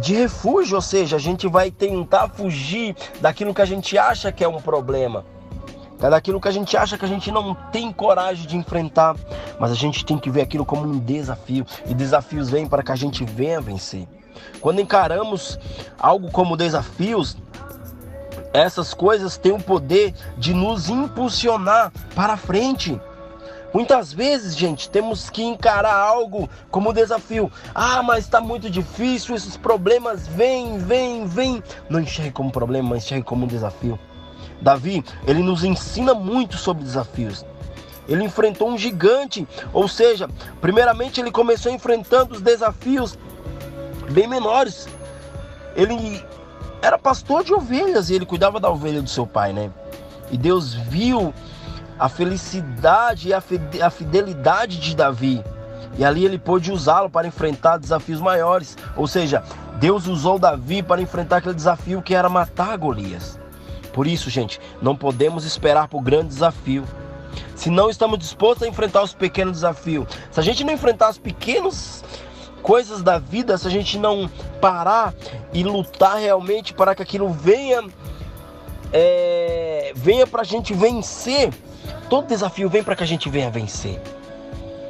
de 0.01 0.13
refúgio, 0.13 0.75
ou 0.75 0.82
seja, 0.82 1.15
a 1.15 1.20
gente 1.20 1.48
vai 1.48 1.72
tentar 1.72 2.29
fugir 2.29 2.96
daquilo 3.22 3.53
que 3.53 3.62
a 3.62 3.65
gente 3.65 3.98
acha 3.98 4.32
que 4.32 4.44
é 4.44 4.48
um 4.48 4.62
problema, 4.62 5.25
é 6.01 6.10
daquilo 6.10 6.39
que 6.39 6.48
a 6.48 6.51
gente 6.51 6.75
acha 6.75 6.98
que 6.98 7.06
a 7.06 7.08
gente 7.08 7.32
não 7.32 7.56
tem 7.72 7.91
coragem 7.91 8.46
de 8.46 8.58
enfrentar, 8.58 9.15
mas 9.60 9.72
a 9.72 9.75
gente 9.75 10.06
tem 10.06 10.17
que 10.17 10.29
ver 10.29 10.41
aquilo 10.41 10.65
como 10.65 10.84
um 10.84 11.00
desafio, 11.00 11.65
e 11.88 11.94
desafios 11.94 12.50
vêm 12.50 12.67
para 12.67 12.84
que 12.84 12.91
a 12.91 12.96
gente 12.96 13.24
venha 13.24 13.62
vencer. 13.62 14.08
quando 14.62 14.82
encaramos 14.82 15.58
algo 15.98 16.29
como 16.32 16.58
desafios, 16.58 17.38
essas 18.53 18.94
coisas 18.94 19.38
têm 19.38 19.51
o 19.51 19.60
poder 19.60 20.13
de 20.38 20.53
nos 20.53 20.89
impulsionar 20.89 21.91
para 22.15 22.38
frente. 22.38 23.00
Muitas 23.77 24.12
vezes, 24.12 24.57
gente, 24.57 24.89
temos 24.89 25.29
que 25.29 25.43
encarar 25.43 25.93
algo 25.93 26.50
como 26.72 26.91
desafio. 26.91 27.51
Ah, 27.75 28.01
mas 28.01 28.24
está 28.25 28.41
muito 28.41 28.72
difícil, 28.72 29.36
esses 29.36 29.55
problemas 29.55 30.27
vêm, 30.27 30.79
vêm, 30.79 31.27
vêm. 31.27 31.62
Não 31.88 32.00
enxergue 32.00 32.31
como 32.31 32.51
problema, 32.51 32.89
mas 32.89 33.03
enxergue 33.03 33.24
como 33.24 33.46
desafio. 33.46 34.00
Davi, 34.60 35.05
ele 35.27 35.43
nos 35.43 35.63
ensina 35.63 36.15
muito 36.15 36.57
sobre 36.57 36.84
desafios. 36.84 37.46
Ele 38.10 38.24
enfrentou 38.24 38.67
um 38.67 38.79
gigante, 38.79 39.48
ou 39.72 39.88
seja, 39.88 40.27
primeiramente 40.60 41.22
ele 41.22 41.29
começou 41.29 41.72
enfrentando 41.72 42.34
os 42.34 42.41
desafios 42.41 43.15
bem 44.10 44.27
menores. 44.27 44.88
Ele 45.75 46.25
era 46.81 46.98
pastor 46.98 47.43
de 47.43 47.53
ovelhas 47.53 48.10
e 48.10 48.15
ele 48.15 48.25
cuidava 48.25 48.60
da 48.60 48.72
ovelha 48.72 49.03
do 49.03 49.10
seu 49.10 49.27
pai, 49.27 49.53
né? 49.53 49.69
E 50.31 50.38
Deus 50.38 50.74
viu 50.74 51.31
a 52.00 52.10
felicidade 52.10 53.30
e 53.30 53.34
a 53.82 53.89
fidelidade 53.89 54.80
de 54.80 54.96
Davi. 54.96 55.44
E 55.98 56.06
ali 56.06 56.24
ele 56.25 56.38
pôde 56.38 56.72
usá-lo 56.72 57.10
para 57.10 57.27
enfrentar 57.27 57.77
desafios 57.77 58.22
maiores. 58.22 58.77
Ou 58.96 59.08
seja, 59.08 59.44
Deus 59.80 60.08
usou 60.08 60.38
Davi 60.38 60.84
para 60.84 61.01
enfrentar 61.01 61.38
aquele 61.38 61.56
desafio 61.56 62.01
que 62.01 62.13
era 62.13 62.30
matar 62.30 62.77
Golias. 62.77 63.39
Por 63.94 64.06
isso, 64.06 64.30
gente, 64.30 64.62
não 64.80 64.96
podemos 64.96 65.44
esperar 65.44 65.88
por 65.88 66.01
grande 66.01 66.27
desafio. 66.27 66.84
Se 67.56 67.72
não 67.72 67.89
estamos 67.89 68.20
dispostos 68.20 68.63
a 68.63 68.70
enfrentar 68.70 69.01
os 69.01 69.13
pequenos 69.13 69.54
desafios, 69.54 70.08
se 70.30 70.39
a 70.39 70.44
gente 70.44 70.63
não 70.63 70.74
enfrentar 70.74 71.08
as 71.08 71.18
pequenas 71.18 72.04
coisas 72.62 73.01
da 73.01 73.18
vida, 73.18 73.58
se 73.58 73.66
a 73.66 73.72
gente 73.72 73.98
não 73.98 74.30
parar 74.62 75.13
e 75.54 75.63
lutar 75.63 76.18
realmente 76.18 76.74
para 76.74 76.94
que 76.94 77.01
aquilo 77.01 77.30
venha, 77.30 77.84
é, 78.94 79.92
venha 79.96 80.27
para 80.27 80.42
a 80.42 80.46
gente 80.46 80.74
vencer, 80.74 81.51
Todo 82.09 82.27
desafio 82.27 82.69
vem 82.69 82.83
para 82.83 82.95
que 82.95 83.03
a 83.03 83.07
gente 83.07 83.29
venha 83.29 83.49
vencer. 83.49 84.01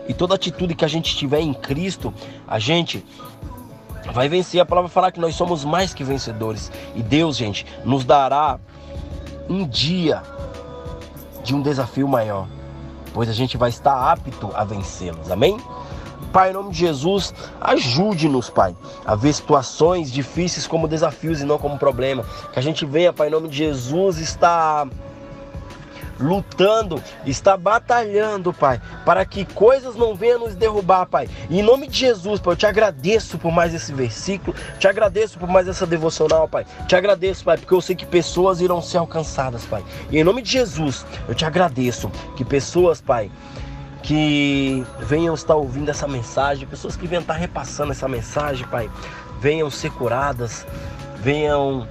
E 0.07 0.13
toda 0.13 0.36
atitude 0.36 0.75
que 0.75 0.86
a 0.86 0.88
gente 0.88 1.15
tiver 1.15 1.41
em 1.41 1.53
Cristo, 1.53 2.13
a 2.47 2.59
gente 2.59 3.03
vai 4.13 4.29
vencer. 4.29 4.62
A 4.62 4.65
palavra 4.65 4.89
fala 4.89 5.12
que 5.12 5.19
nós 5.19 5.36
somos 5.36 5.65
mais 5.65 5.93
que 5.93 6.03
vencedores. 6.03 6.71
E 6.95 7.01
Deus, 7.01 7.36
gente, 7.36 7.65
nos 7.83 8.05
dará 8.05 8.59
um 9.50 9.67
dia 9.67 10.21
de 11.43 11.55
um 11.55 11.62
desafio 11.62 12.07
maior, 12.07 12.47
pois 13.13 13.29
a 13.29 13.33
gente 13.33 13.57
vai 13.57 13.69
estar 13.69 14.12
apto 14.12 14.51
a 14.53 14.63
vencê-los. 14.63 15.31
Amém? 15.31 15.57
Pai, 16.31 16.51
em 16.51 16.53
nome 16.53 16.71
de 16.71 16.79
Jesus, 16.79 17.33
ajude-nos, 17.59 18.50
Pai, 18.50 18.75
a 19.05 19.15
ver 19.15 19.33
situações 19.33 20.12
difíceis 20.12 20.67
como 20.67 20.88
desafios 20.88 21.41
e 21.41 21.45
não 21.45 21.57
como 21.57 21.79
problema. 21.79 22.24
Que 22.51 22.59
a 22.59 22.62
gente 22.62 22.86
venha, 22.86 23.13
Pai, 23.13 23.27
em 23.29 23.31
nome 23.31 23.47
de 23.47 23.57
Jesus, 23.57 24.19
estar 24.19 24.88
lutando, 26.19 27.01
está 27.25 27.55
batalhando, 27.55 28.53
Pai, 28.53 28.81
para 29.05 29.25
que 29.25 29.45
coisas 29.45 29.95
não 29.95 30.15
venham 30.15 30.39
nos 30.39 30.55
derrubar, 30.55 31.05
Pai. 31.05 31.29
Em 31.50 31.62
nome 31.62 31.88
de 31.88 31.97
Jesus, 31.97 32.39
Pai, 32.39 32.53
eu 32.53 32.57
te 32.57 32.65
agradeço 32.65 33.38
por 33.38 33.51
mais 33.51 33.74
esse 33.74 33.93
versículo, 33.93 34.55
te 34.79 34.88
agradeço 34.88 35.38
por 35.38 35.47
mais 35.47 35.67
essa 35.67 35.86
devocional, 35.86 36.47
Pai. 36.47 36.65
Te 36.88 36.95
agradeço, 36.95 37.43
Pai, 37.43 37.57
porque 37.57 37.74
eu 37.74 37.81
sei 37.81 37.95
que 37.95 38.05
pessoas 38.05 38.62
irão 38.62 38.81
ser 38.81 38.97
alcançadas, 38.97 39.65
Pai. 39.65 39.83
E 40.09 40.17
em 40.17 40.24
nome 40.24 40.41
de 40.41 40.51
Jesus, 40.51 41.05
eu 41.27 41.36
te 41.36 41.45
agradeço 41.45 42.09
que 42.36 42.43
pessoas, 42.43 43.01
Pai, 43.01 43.31
que 44.03 44.86
venham 45.00 45.36
estar 45.36 45.55
ouvindo 45.55 45.89
essa 45.89 46.07
mensagem, 46.07 46.67
pessoas 46.67 46.95
que 46.95 47.07
venham 47.07 47.21
estar 47.21 47.33
repassando 47.33 47.91
essa 47.91 48.07
mensagem, 48.07 48.65
Pai, 48.67 48.89
venham 49.39 49.69
ser 49.69 49.91
curadas, 49.91 50.65
venham 51.17 51.88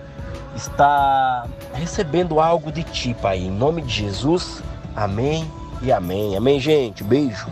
está 0.57 1.47
recebendo 1.75 2.41
algo 2.41 2.73
de 2.73 2.83
ti, 2.83 3.15
Pai. 3.15 3.39
Em 3.39 3.51
nome 3.51 3.83
de 3.83 3.93
Jesus, 3.93 4.63
amém 4.95 5.51
e 5.83 5.93
amém. 5.93 6.37
Amém, 6.37 6.59
gente. 6.59 7.05
Beijo. 7.05 7.47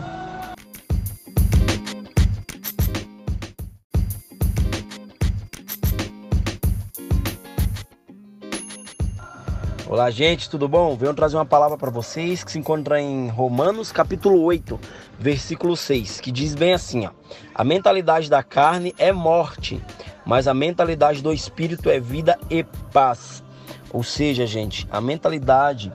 Olá, 9.87 10.09
gente, 10.09 10.49
tudo 10.49 10.67
bom? 10.67 10.97
Venho 10.97 11.13
trazer 11.13 11.37
uma 11.37 11.45
palavra 11.45 11.77
para 11.77 11.91
vocês 11.91 12.43
que 12.43 12.51
se 12.51 12.59
encontra 12.59 12.99
em 12.99 13.29
Romanos, 13.29 13.93
capítulo 13.93 14.41
8, 14.41 14.77
versículo 15.17 15.77
6, 15.77 16.19
que 16.19 16.31
diz 16.31 16.53
bem 16.53 16.73
assim, 16.73 17.05
ó: 17.05 17.11
A 17.53 17.63
mentalidade 17.63 18.29
da 18.29 18.43
carne 18.43 18.93
é 18.97 19.13
morte, 19.13 19.81
mas 20.25 20.47
a 20.47 20.53
mentalidade 20.53 21.21
do 21.21 21.31
espírito 21.31 21.89
é 21.89 21.99
vida 21.99 22.37
e 22.49 22.63
paz. 22.91 23.43
Ou 23.91 24.03
seja, 24.03 24.45
gente, 24.45 24.87
a 24.91 24.99
mentalidade 24.99 25.91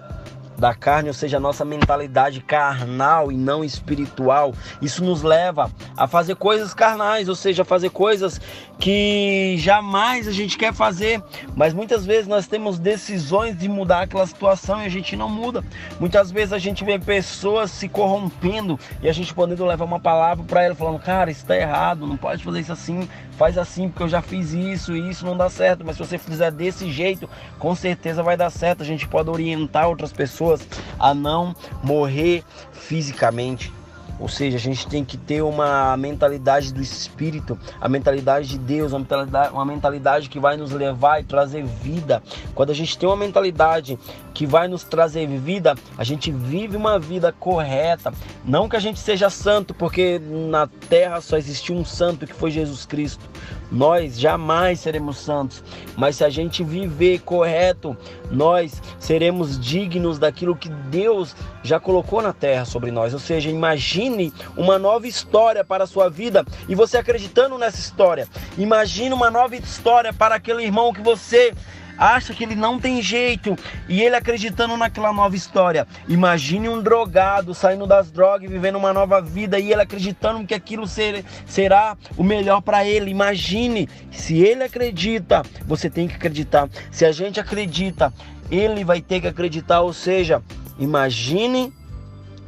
da 0.60 0.74
carne, 0.74 1.08
ou 1.08 1.14
seja, 1.14 1.38
a 1.38 1.40
nossa 1.40 1.64
mentalidade 1.64 2.40
carnal 2.40 3.32
e 3.32 3.36
não 3.36 3.64
espiritual, 3.64 4.54
isso 4.80 5.02
nos 5.02 5.22
leva 5.22 5.70
a 5.96 6.06
fazer 6.06 6.36
coisas 6.36 6.74
carnais, 6.74 7.30
ou 7.30 7.34
seja, 7.34 7.64
fazer 7.64 7.88
coisas 7.88 8.38
que 8.78 9.56
jamais 9.58 10.28
a 10.28 10.32
gente 10.32 10.58
quer 10.58 10.74
fazer, 10.74 11.22
mas 11.56 11.72
muitas 11.72 12.04
vezes 12.04 12.26
nós 12.26 12.46
temos 12.46 12.78
decisões 12.78 13.58
de 13.58 13.68
mudar 13.68 14.02
aquela 14.02 14.26
situação 14.26 14.82
e 14.82 14.84
a 14.84 14.88
gente 14.88 15.16
não 15.16 15.30
muda. 15.30 15.64
Muitas 15.98 16.30
vezes 16.30 16.52
a 16.52 16.58
gente 16.58 16.84
vê 16.84 16.98
pessoas 16.98 17.70
se 17.70 17.88
corrompendo 17.88 18.78
e 19.02 19.08
a 19.08 19.12
gente 19.12 19.32
podendo 19.32 19.64
levar 19.64 19.86
uma 19.86 20.00
palavra 20.00 20.44
para 20.44 20.62
ela 20.62 20.74
falando: 20.74 20.98
"Cara, 21.00 21.30
isso 21.30 21.40
está 21.40 21.56
errado, 21.56 22.06
não 22.06 22.18
pode 22.18 22.44
fazer 22.44 22.60
isso 22.60 22.72
assim, 22.72 23.08
faz 23.40 23.56
assim 23.56 23.88
porque 23.88 24.02
eu 24.02 24.08
já 24.08 24.20
fiz 24.20 24.52
isso 24.52 24.94
e 24.94 25.08
isso 25.08 25.24
não 25.24 25.34
dá 25.34 25.48
certo". 25.48 25.82
Mas 25.82 25.96
se 25.96 26.04
você 26.04 26.18
fizer 26.18 26.50
desse 26.50 26.90
jeito, 26.92 27.26
com 27.58 27.74
certeza 27.74 28.22
vai 28.22 28.36
dar 28.36 28.50
certo. 28.50 28.82
A 28.82 28.86
gente 28.86 29.08
pode 29.08 29.30
orientar 29.30 29.88
outras 29.88 30.12
pessoas 30.12 30.60
a 30.98 31.14
não 31.14 31.56
morrer 31.82 32.44
fisicamente 32.70 33.72
ou 34.20 34.28
seja, 34.28 34.58
a 34.58 34.60
gente 34.60 34.86
tem 34.86 35.02
que 35.02 35.16
ter 35.16 35.42
uma 35.42 35.96
mentalidade 35.96 36.74
do 36.74 36.82
Espírito, 36.82 37.58
a 37.80 37.88
mentalidade 37.88 38.48
de 38.48 38.58
Deus, 38.58 38.92
uma 38.92 38.98
mentalidade, 38.98 39.52
uma 39.52 39.64
mentalidade 39.64 40.28
que 40.28 40.38
vai 40.38 40.58
nos 40.58 40.70
levar 40.72 41.20
e 41.20 41.24
trazer 41.24 41.64
vida. 41.64 42.22
Quando 42.54 42.70
a 42.70 42.74
gente 42.74 42.98
tem 42.98 43.08
uma 43.08 43.16
mentalidade 43.16 43.98
que 44.34 44.46
vai 44.46 44.68
nos 44.68 44.84
trazer 44.84 45.26
vida, 45.26 45.74
a 45.96 46.04
gente 46.04 46.30
vive 46.30 46.76
uma 46.76 46.98
vida 46.98 47.32
correta. 47.32 48.12
Não 48.44 48.68
que 48.68 48.76
a 48.76 48.80
gente 48.80 49.00
seja 49.00 49.30
santo, 49.30 49.72
porque 49.72 50.18
na 50.18 50.66
terra 50.66 51.20
só 51.22 51.38
existiu 51.38 51.74
um 51.74 51.84
santo 51.84 52.26
que 52.26 52.34
foi 52.34 52.50
Jesus 52.50 52.84
Cristo. 52.84 53.24
Nós 53.70 54.18
jamais 54.18 54.80
seremos 54.80 55.18
santos, 55.18 55.62
mas 55.96 56.16
se 56.16 56.24
a 56.24 56.30
gente 56.30 56.64
viver 56.64 57.20
correto, 57.20 57.96
nós 58.30 58.82
seremos 58.98 59.58
dignos 59.58 60.18
daquilo 60.18 60.56
que 60.56 60.68
Deus 60.68 61.36
já 61.62 61.78
colocou 61.78 62.20
na 62.20 62.32
terra 62.32 62.64
sobre 62.64 62.90
nós. 62.90 63.12
Ou 63.12 63.20
seja, 63.20 63.48
imagine 63.48 64.32
uma 64.56 64.78
nova 64.78 65.06
história 65.06 65.64
para 65.64 65.84
a 65.84 65.86
sua 65.86 66.08
vida 66.08 66.44
e 66.68 66.74
você 66.74 66.98
acreditando 66.98 67.58
nessa 67.58 67.78
história. 67.78 68.26
Imagine 68.58 69.14
uma 69.14 69.30
nova 69.30 69.54
história 69.56 70.12
para 70.12 70.34
aquele 70.34 70.64
irmão 70.64 70.92
que 70.92 71.02
você 71.02 71.54
acha 72.00 72.32
que 72.32 72.42
ele 72.42 72.56
não 72.56 72.80
tem 72.80 73.02
jeito 73.02 73.54
e 73.86 74.00
ele 74.00 74.16
acreditando 74.16 74.74
naquela 74.74 75.12
nova 75.12 75.36
história. 75.36 75.86
Imagine 76.08 76.70
um 76.70 76.82
drogado 76.82 77.52
saindo 77.54 77.86
das 77.86 78.10
drogas 78.10 78.50
vivendo 78.50 78.76
uma 78.76 78.92
nova 78.92 79.20
vida 79.20 79.58
e 79.58 79.70
ele 79.70 79.82
acreditando 79.82 80.46
que 80.46 80.54
aquilo 80.54 80.86
ser, 80.86 81.22
será 81.44 81.98
o 82.16 82.24
melhor 82.24 82.62
para 82.62 82.86
ele. 82.86 83.10
Imagine, 83.10 83.86
se 84.10 84.38
ele 84.38 84.64
acredita, 84.64 85.42
você 85.66 85.90
tem 85.90 86.08
que 86.08 86.14
acreditar. 86.14 86.70
Se 86.90 87.04
a 87.04 87.12
gente 87.12 87.38
acredita, 87.38 88.12
ele 88.50 88.82
vai 88.82 89.02
ter 89.02 89.20
que 89.20 89.26
acreditar. 89.26 89.82
Ou 89.82 89.92
seja, 89.92 90.42
imagine 90.78 91.70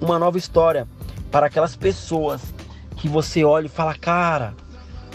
uma 0.01 0.19
nova 0.19 0.39
história 0.39 0.89
para 1.31 1.47
aquelas 1.47 1.77
pessoas 1.77 2.41
que 2.97 3.07
você 3.07 3.45
olha 3.45 3.67
e 3.67 3.69
fala, 3.69 3.95
cara, 3.95 4.55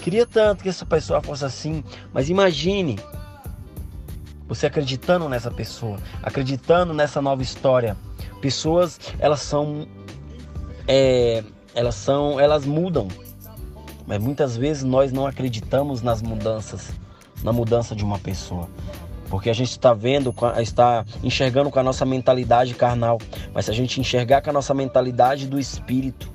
queria 0.03 0.27
tanto 0.27 0.62
que 0.62 0.70
essa 0.70 0.86
pessoa 0.86 1.22
fosse 1.22 1.44
assim, 1.44 1.84
mas 2.13 2.29
imagine 2.29 3.00
você 4.48 4.68
acreditando 4.68 5.27
nessa 5.27 5.51
pessoa, 5.51 5.98
acreditando 6.24 6.94
nessa 6.94 7.22
nova 7.22 7.42
história. 7.42 7.98
Pessoas, 8.42 9.00
elas 9.20 9.42
são, 9.42 9.88
é, 10.88 11.44
elas 11.75 11.96
são, 11.96 12.39
elas 12.39 12.66
mudam, 12.66 13.08
mas 14.06 14.20
muitas 14.20 14.56
vezes 14.56 14.84
nós 14.84 15.12
não 15.12 15.27
acreditamos 15.27 16.01
nas 16.01 16.22
mudanças, 16.22 16.92
na 17.44 17.51
mudança 17.51 17.96
de 17.96 18.04
uma 18.04 18.18
pessoa. 18.18 18.70
Porque 19.30 19.50
a 19.50 19.54
gente 19.54 19.72
está 19.72 19.94
vendo, 19.94 20.34
está 20.62 21.06
enxergando 21.22 21.70
com 21.70 21.80
a 21.80 21.84
nossa 21.84 22.06
mentalidade 22.06 22.74
carnal. 22.74 23.18
Mas 23.54 23.66
se 23.66 23.72
a 23.72 23.74
gente 23.74 24.00
enxergar 24.00 24.42
com 24.42 24.50
a 24.50 24.54
nossa 24.54 24.74
mentalidade 24.74 25.48
do 25.48 25.60
Espírito, 25.60 26.32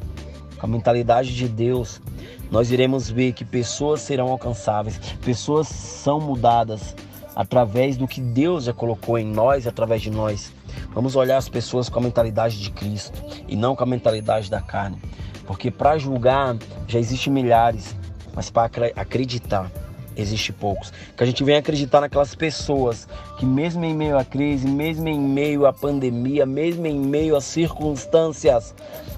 com 0.59 0.67
a 0.67 0.69
mentalidade 0.69 1.35
de 1.35 1.49
Deus, 1.49 2.03
nós 2.51 2.71
iremos 2.71 3.11
ver 3.11 3.33
que 3.33 3.47
pessoas 3.47 4.03
serão 4.03 4.29
alcançáveis, 4.29 4.99
pessoas 5.25 5.69
são 5.69 6.21
mudadas, 6.21 6.95
através 7.35 7.97
do 7.97 8.07
que 8.07 8.21
Deus 8.21 8.65
já 8.65 8.73
colocou 8.73 9.19
em 9.19 9.27
nós 9.27 9.65
e 9.65 9.69
através 9.69 10.03
de 10.03 10.11
nós. 10.11 10.53
Vamos 10.95 11.17
olhar 11.17 11.37
as 11.37 11.49
pessoas 11.49 11.89
com 11.89 11.99
a 11.99 12.03
mentalidade 12.03 12.61
de 12.61 12.71
Cristo 12.71 13.23
e 13.49 13.57
não 13.57 13.75
com 13.75 13.83
a 13.83 13.87
mentalidade 13.87 14.51
da 14.51 14.61
carne. 14.61 14.99
Porque 15.47 15.71
para 15.71 15.99
julgar 15.99 16.57
já 16.87 16.99
existem 16.99 17.33
milhares, 17.33 17.97
mas 18.35 18.51
para 18.51 18.71
acreditar 18.97 19.71
existe 20.17 20.53
poucos. 20.53 20.93
Que 21.17 21.23
a 21.23 21.27
gente 21.27 21.43
venha 21.43 21.59
acreditar 21.59 22.01
naquelas 22.01 22.35
pessoas 22.35 23.09
que 23.39 23.47
mesmo 23.47 23.85
em 23.85 23.95
meio 23.95 24.19
à 24.19 24.25
crise, 24.25 24.67
mesmo 24.67 25.09
em 25.09 25.19
meio 25.19 25.67
à 25.67 25.73
pandemia, 25.73 26.45
mesmo 26.45 26.87
em 26.87 26.99
meio 26.99 27.37
às 27.37 27.45
circunstâncias, 27.45 28.75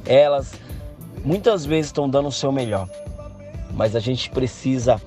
elas 0.07 0.53
muitas 1.25 1.65
vezes 1.65 1.87
estão 1.87 2.09
dando 2.09 2.29
o 2.29 2.33
seu 2.33 2.53
melhor. 2.53 2.89
Mas 3.73 3.97
a 3.97 4.01
gente 4.01 4.31
precisa 4.31 5.01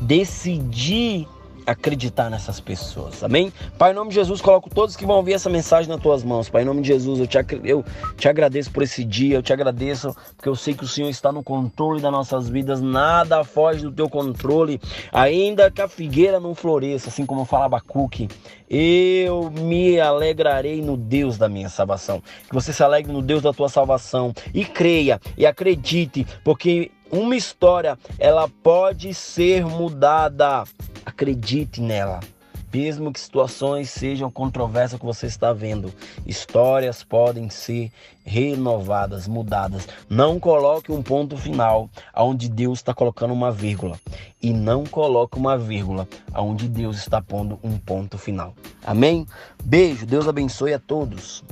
decidir 0.00 1.26
acreditar 1.66 2.30
nessas 2.30 2.60
pessoas. 2.60 3.24
Amém? 3.24 3.52
Pai, 3.76 3.90
em 3.90 3.94
nome 3.94 4.10
de 4.10 4.14
Jesus, 4.14 4.40
coloco 4.40 4.70
todos 4.70 4.94
que 4.94 5.04
vão 5.04 5.16
ouvir 5.16 5.32
essa 5.32 5.50
mensagem 5.50 5.90
nas 5.90 6.00
tuas 6.00 6.22
mãos. 6.22 6.48
Pai, 6.48 6.62
em 6.62 6.64
nome 6.64 6.80
de 6.80 6.88
Jesus, 6.88 7.18
eu 7.18 7.26
te, 7.26 7.36
eu 7.64 7.84
te 8.16 8.28
agradeço 8.28 8.70
por 8.70 8.82
esse 8.82 9.04
dia, 9.04 9.36
eu 9.36 9.42
te 9.42 9.52
agradeço 9.52 10.14
porque 10.36 10.48
eu 10.48 10.54
sei 10.54 10.74
que 10.74 10.84
o 10.84 10.88
Senhor 10.88 11.08
está 11.08 11.32
no 11.32 11.42
controle 11.42 12.00
das 12.00 12.12
nossas 12.12 12.48
vidas, 12.48 12.80
nada 12.80 13.42
foge 13.42 13.82
do 13.82 13.92
teu 13.92 14.08
controle, 14.08 14.80
ainda 15.12 15.70
que 15.70 15.82
a 15.82 15.88
figueira 15.88 16.38
não 16.38 16.54
floresça, 16.54 17.08
assim 17.08 17.26
como 17.26 17.44
fala 17.44 17.66
Abacuque. 17.66 18.28
Eu 18.68 19.50
me 19.50 20.00
alegrarei 20.00 20.82
no 20.82 20.96
Deus 20.96 21.38
da 21.38 21.48
minha 21.48 21.68
salvação. 21.68 22.22
Que 22.48 22.54
você 22.54 22.72
se 22.72 22.82
alegre 22.82 23.12
no 23.12 23.22
Deus 23.22 23.42
da 23.42 23.52
tua 23.52 23.68
salvação 23.68 24.32
e 24.52 24.64
creia 24.64 25.20
e 25.36 25.46
acredite, 25.46 26.26
porque 26.42 26.90
uma 27.10 27.36
história, 27.36 27.98
ela 28.18 28.48
pode 28.62 29.12
ser 29.14 29.64
mudada. 29.64 30.64
Acredite 31.04 31.80
nela. 31.80 32.20
Mesmo 32.72 33.10
que 33.10 33.18
situações 33.18 33.88
sejam 33.88 34.30
controversas 34.30 34.98
que 35.00 35.06
você 35.06 35.26
está 35.26 35.50
vendo, 35.50 35.90
histórias 36.26 37.02
podem 37.02 37.48
ser 37.48 37.90
renovadas, 38.22 39.26
mudadas. 39.26 39.88
Não 40.10 40.38
coloque 40.38 40.92
um 40.92 41.02
ponto 41.02 41.38
final 41.38 41.88
onde 42.14 42.50
Deus 42.50 42.80
está 42.80 42.92
colocando 42.92 43.32
uma 43.32 43.50
vírgula. 43.50 43.98
E 44.42 44.52
não 44.52 44.84
coloque 44.84 45.38
uma 45.38 45.56
vírgula 45.56 46.06
onde 46.34 46.68
Deus 46.68 46.98
está 46.98 47.22
pondo 47.22 47.58
um 47.62 47.78
ponto 47.78 48.18
final. 48.18 48.54
Amém? 48.84 49.26
Beijo, 49.64 50.04
Deus 50.04 50.28
abençoe 50.28 50.74
a 50.74 50.78
todos. 50.78 51.42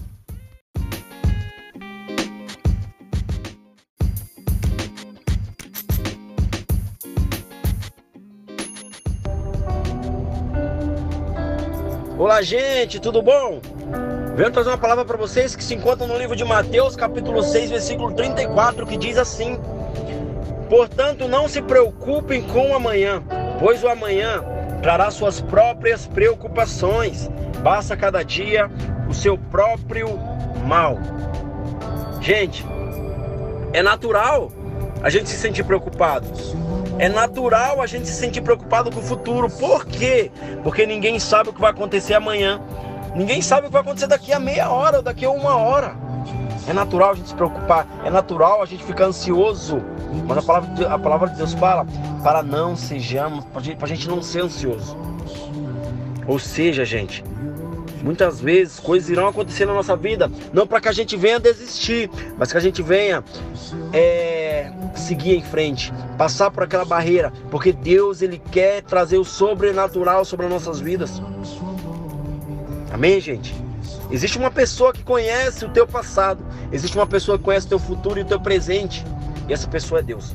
Olá, 12.17 12.41
gente, 12.43 13.01
tudo 13.01 13.21
bom? 13.21 13.61
Venho 14.37 14.51
trazer 14.53 14.71
uma 14.71 14.79
palavra 14.79 15.05
para 15.05 15.17
vocês 15.17 15.57
que 15.57 15.65
se 15.65 15.75
encontra 15.75 16.07
no 16.07 16.17
livro 16.17 16.37
de 16.37 16.45
Mateus, 16.45 16.95
capítulo 16.95 17.43
6, 17.43 17.71
versículo 17.71 18.13
34, 18.13 18.87
que 18.87 18.97
diz 18.97 19.19
assim: 19.19 19.59
Portanto, 20.69 21.27
não 21.27 21.49
se 21.49 21.61
preocupem 21.61 22.41
com 22.41 22.71
o 22.71 22.77
amanhã, 22.77 23.21
pois 23.59 23.83
o 23.83 23.89
amanhã 23.89 24.45
trará 24.81 25.11
suas 25.11 25.41
próprias 25.41 26.07
preocupações. 26.07 27.29
Basta 27.65 27.97
cada 27.97 28.23
dia 28.23 28.71
o 29.09 29.13
seu 29.13 29.37
próprio 29.37 30.17
mal. 30.65 30.97
Gente, 32.21 32.65
é 33.73 33.83
natural 33.83 34.53
a 35.03 35.11
gente 35.11 35.29
se 35.29 35.37
sentir 35.37 35.65
preocupado. 35.65 36.29
É 36.99 37.09
natural 37.09 37.83
a 37.83 37.87
gente 37.87 38.07
se 38.07 38.15
sentir 38.15 38.41
preocupado 38.41 38.91
com 38.91 39.01
o 39.01 39.03
futuro. 39.03 39.51
Por 39.51 39.85
quê? 39.85 40.31
Porque 40.63 40.87
ninguém 40.87 41.19
sabe 41.19 41.51
o 41.51 41.53
que 41.53 41.61
vai 41.61 41.71
acontecer 41.71 42.15
amanhã. 42.15 42.61
Ninguém 43.15 43.43
sabe 43.43 43.63
o 43.63 43.65
que 43.67 43.73
vai 43.73 43.83
acontecer 43.83 44.07
daqui 44.07 44.33
a 44.33 44.39
meia 44.39 44.71
hora 44.71 45.03
daqui 45.03 45.25
a 45.25 45.31
uma 45.31 45.57
hora. 45.57 45.97
É 46.67 46.73
natural 46.73 47.13
a 47.13 47.15
gente 47.15 47.29
se 47.29 47.35
preocupar, 47.35 47.87
é 48.05 48.11
natural 48.11 48.63
a 48.63 48.67
gente 48.67 48.83
ficar 48.85 49.07
ansioso. 49.07 49.83
Mas 50.27 50.39
a 50.39 50.43
palavra, 50.43 50.75
de, 50.75 50.85
a 50.85 50.99
palavra 50.99 51.29
de 51.29 51.37
Deus 51.37 51.53
fala 51.55 51.87
para 52.23 52.43
não 52.43 52.75
sejamos, 52.75 53.45
para 53.45 53.61
a 53.83 53.87
gente 53.87 54.09
não 54.09 54.23
ser 54.23 54.43
ansioso. 54.43 54.97
Ou 56.27 56.39
seja, 56.39 56.85
gente, 56.85 57.23
muitas 58.03 58.41
vezes 58.41 58.81
coisas 58.81 59.11
irão 59.11 59.29
acontecer 59.29 59.67
na 59.67 59.75
nossa 59.75 59.95
vida, 59.97 60.31
não 60.53 60.67
para 60.67 60.81
que 60.81 60.89
a 60.89 60.93
gente 60.93 61.17
venha 61.17 61.39
desistir, 61.39 62.11
mas 62.39 62.51
que 62.51 62.59
a 62.59 62.61
gente 62.61 62.83
venha 62.83 63.23
é, 63.93 64.44
seguir 64.95 65.37
em 65.37 65.43
frente, 65.43 65.93
passar 66.17 66.51
por 66.51 66.63
aquela 66.63 66.85
barreira, 66.85 67.33
porque 67.51 67.73
Deus 67.73 68.23
ele 68.23 68.41
quer 68.51 68.83
trazer 68.83 69.19
o 69.19 69.25
sobrenatural 69.25 70.25
sobre 70.25 70.47
as 70.47 70.53
nossas 70.53 70.81
vidas. 70.81 71.21
Amém, 72.93 73.21
gente? 73.21 73.55
Existe 74.11 74.39
uma 74.39 74.51
pessoa 74.51 74.93
que 74.93 75.03
conhece 75.03 75.65
o 75.65 75.69
teu 75.69 75.87
passado, 75.87 76.45
existe 76.71 76.97
uma 76.97 77.07
pessoa 77.07 77.39
que 77.39 77.45
conhece 77.45 77.67
o 77.67 77.71
teu 77.71 77.79
futuro 77.79 78.19
e 78.19 78.23
o 78.23 78.27
teu 78.27 78.41
presente, 78.41 79.05
e 79.49 79.53
essa 79.53 79.67
pessoa 79.67 80.01
é 80.01 80.03
Deus. 80.03 80.35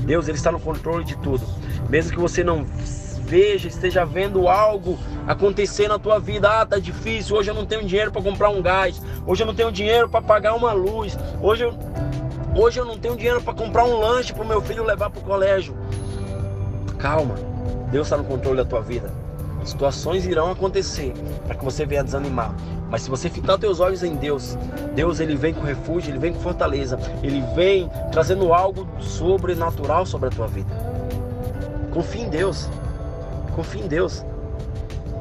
Deus 0.00 0.28
ele 0.28 0.36
está 0.36 0.50
no 0.50 0.60
controle 0.60 1.04
de 1.04 1.16
tudo. 1.18 1.44
Mesmo 1.88 2.12
que 2.12 2.18
você 2.18 2.42
não 2.42 2.64
veja, 3.30 3.68
esteja 3.68 4.04
vendo 4.04 4.48
algo 4.48 4.98
acontecer 5.26 5.86
na 5.86 5.98
tua 5.98 6.18
vida, 6.18 6.50
ah, 6.50 6.66
tá 6.66 6.78
difícil, 6.78 7.36
hoje 7.36 7.50
eu 7.50 7.54
não 7.54 7.64
tenho 7.64 7.84
dinheiro 7.84 8.10
para 8.10 8.20
comprar 8.20 8.50
um 8.50 8.60
gás, 8.60 9.00
hoje 9.24 9.42
eu 9.42 9.46
não 9.46 9.54
tenho 9.54 9.70
dinheiro 9.70 10.08
para 10.08 10.20
pagar 10.20 10.54
uma 10.54 10.72
luz, 10.72 11.16
hoje 11.40 11.64
eu 11.64 11.72
Hoje 12.54 12.80
eu 12.80 12.84
não 12.84 12.98
tenho 12.98 13.16
dinheiro 13.16 13.40
para 13.40 13.54
comprar 13.54 13.84
um 13.84 14.00
lanche 14.00 14.32
para 14.32 14.42
o 14.42 14.46
meu 14.46 14.60
filho 14.60 14.82
levar 14.82 15.08
para 15.08 15.20
o 15.20 15.24
colégio. 15.24 15.76
Calma, 16.98 17.36
Deus 17.92 18.08
está 18.08 18.16
no 18.16 18.24
controle 18.24 18.56
da 18.56 18.64
tua 18.64 18.80
vida. 18.80 19.08
Situações 19.64 20.26
irão 20.26 20.50
acontecer 20.50 21.12
para 21.46 21.54
que 21.54 21.64
você 21.64 21.86
venha 21.86 22.02
desanimar. 22.02 22.52
Mas 22.90 23.02
se 23.02 23.10
você 23.10 23.30
fitar 23.30 23.56
teus 23.56 23.78
olhos 23.78 24.02
em 24.02 24.16
Deus, 24.16 24.58
Deus 24.96 25.20
ele 25.20 25.36
vem 25.36 25.54
com 25.54 25.60
refúgio, 25.60 26.10
ele 26.10 26.18
vem 26.18 26.32
com 26.32 26.40
fortaleza, 26.40 26.98
ele 27.22 27.40
vem 27.54 27.88
trazendo 28.10 28.52
algo 28.52 28.88
sobrenatural 28.98 30.04
sobre 30.04 30.28
a 30.28 30.32
tua 30.32 30.48
vida. 30.48 30.74
Confie 31.92 32.22
em 32.22 32.28
Deus. 32.28 32.68
Confie 33.54 33.82
em 33.82 33.86
Deus. 33.86 34.24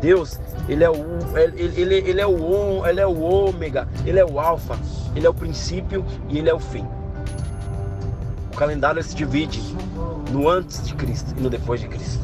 Deus, 0.02 0.40
ele 0.68 0.84
é 0.84 0.90
o 0.90 0.96
ele, 1.38 1.82
ele, 1.82 1.96
ele 1.96 2.22
é 2.22 2.26
o 2.26 2.88
ele 2.88 3.02
é 3.02 3.06
o 3.06 3.22
ômega, 3.22 3.88
ele 4.06 4.18
é 4.18 4.26
o 4.26 4.40
alfa, 4.40 4.80
ele 5.16 5.28
é 5.28 5.30
o 5.30 5.34
princípio 5.34 6.04
e 6.28 6.40
ele 6.40 6.50
é 6.50 6.54
o 6.54 6.60
fim 6.60 6.88
calendário 8.60 9.02
se 9.02 9.16
divide 9.16 9.62
no 10.32 10.50
antes 10.50 10.86
de 10.86 10.94
Cristo 10.94 11.34
e 11.38 11.42
no 11.42 11.50
depois 11.50 11.80
de 11.80 11.88
Cristo. 11.88 12.20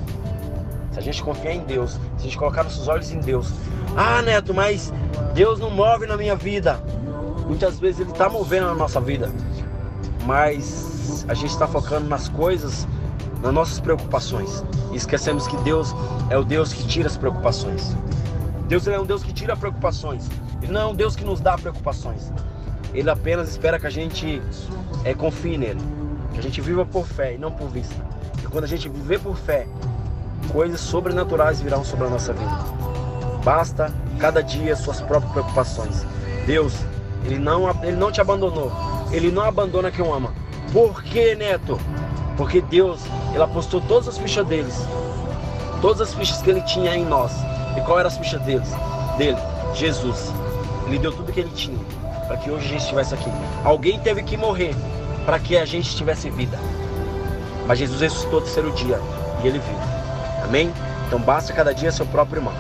Se 0.92 1.00
a 1.00 1.02
gente 1.02 1.24
confiar 1.24 1.54
em 1.54 1.62
Deus, 1.62 1.92
se 1.92 2.00
a 2.20 2.22
gente 2.24 2.38
colocar 2.38 2.64
nossos 2.64 2.90
olhos 2.90 3.10
em 3.10 3.20
Deus, 3.20 3.54
ah, 3.96 4.22
Neto, 4.22 4.54
mas 4.54 4.92
Deus 5.34 5.60
não 5.60 5.70
move 5.70 6.06
na 6.06 6.18
minha 6.18 6.36
vida. 6.36 6.78
Muitas 7.48 7.80
vezes 7.80 8.02
Ele 8.02 8.12
está 8.12 8.28
movendo 8.28 8.66
na 8.66 8.76
nossa 8.76 9.00
vida, 9.00 9.32
mas 10.26 11.26
a 11.30 11.34
gente 11.34 11.52
está 11.52 11.68
focando 11.68 12.10
nas 12.10 12.28
coisas, 12.28 12.86
nas 13.42 13.54
nossas 13.54 13.80
preocupações. 13.80 14.62
E 14.92 14.98
esquecemos 14.98 15.48
que 15.48 15.56
Deus 15.58 15.96
é 16.30 16.38
o 16.38 16.44
Deus 16.44 16.74
que 16.74 16.86
tira 16.86 17.08
as 17.08 17.16
preocupações. 17.16 17.96
Deus 18.68 18.86
é 18.88 19.00
um 19.00 19.06
Deus 19.06 19.24
que 19.24 19.32
tira 19.32 19.56
preocupações. 19.56 20.28
Ele 20.62 20.74
não 20.74 20.82
é 20.82 20.86
um 20.88 20.96
Deus 20.96 21.16
que 21.16 21.24
nos 21.24 21.40
dá 21.40 21.58
preocupações. 21.58 22.30
Ele 22.94 23.10
apenas 23.10 23.50
espera 23.50 23.80
que 23.80 23.88
a 23.88 23.90
gente 23.90 24.42
é, 25.06 25.14
confie 25.14 25.58
nele. 25.58 25.95
Que 26.36 26.40
a 26.40 26.44
gente 26.44 26.62
viva 26.62 26.86
por 26.86 27.08
fé 27.08 27.34
e 27.34 27.38
não 27.38 27.52
por 27.52 27.70
vista. 27.70 27.96
E 28.44 28.48
quando 28.48 28.66
a 28.66 28.68
gente 28.68 28.90
viver 28.90 29.20
por 29.20 29.36
fé, 29.38 29.66
coisas 30.52 30.82
sobrenaturais 30.82 31.62
virão 31.62 31.84
sobre 31.84 32.06
a 32.06 32.10
nossa 32.10 32.34
vida. 32.34 32.52
Basta 33.44 33.92
cada 34.20 34.44
dia 34.44 34.76
suas 34.76 35.02
próprias 35.02 35.32
preocupações. 35.32 36.06
Deus, 36.46 36.74
ele 37.24 37.40
não, 37.40 37.70
ele 37.82 37.96
não 37.96 38.12
te 38.12 38.22
abandonou. 38.22 38.72
Ele 39.12 39.32
não 39.32 39.44
abandona 39.44 39.90
quem 39.90 40.06
o 40.06 40.14
ama. 40.14 40.34
Por 40.72 41.02
que, 41.02 41.34
Neto? 41.36 41.80
Porque 42.36 42.62
Deus, 42.62 43.02
ele 43.34 43.42
apostou 43.42 43.80
todas 43.82 44.10
as 44.10 44.18
fichas 44.18 44.46
deles. 44.46 44.86
Todas 45.82 46.02
as 46.02 46.14
fichas 46.14 46.42
que 46.42 46.50
ele 46.50 46.62
tinha 46.62 46.96
em 46.96 47.06
nós. 47.06 47.32
E 47.78 47.82
qual 47.82 47.98
era 47.98 48.10
as 48.10 48.18
fichas 48.18 48.42
deles? 48.42 48.70
Dele? 49.18 49.38
Jesus. 49.74 50.34
Ele 50.88 51.00
deu 51.00 51.12
tudo 51.12 51.32
que 51.32 51.40
ele 51.40 51.52
tinha 51.52 51.80
para 52.28 52.38
que 52.38 52.50
hoje 52.50 52.66
a 52.66 52.70
gente 52.70 52.82
estivesse 52.82 53.14
aqui. 53.14 53.30
Alguém 53.64 54.00
teve 54.00 54.24
que 54.24 54.36
morrer 54.36 54.76
para 55.26 55.40
que 55.40 55.58
a 55.58 55.66
gente 55.66 55.96
tivesse 55.96 56.30
vida. 56.30 56.58
Mas 57.68 57.80
Jesus 57.80 58.00
ressuscitou 58.00 58.40
o 58.40 58.42
terceiro 58.42 58.72
dia 58.72 59.00
e 59.44 59.48
ele 59.48 59.60
vive. 59.60 59.80
Amém? 60.44 60.72
Então 61.08 61.20
basta 61.20 61.52
cada 61.54 61.74
dia 61.74 61.92
seu 61.92 62.06
próprio 62.06 62.38
irmão. 62.38 62.54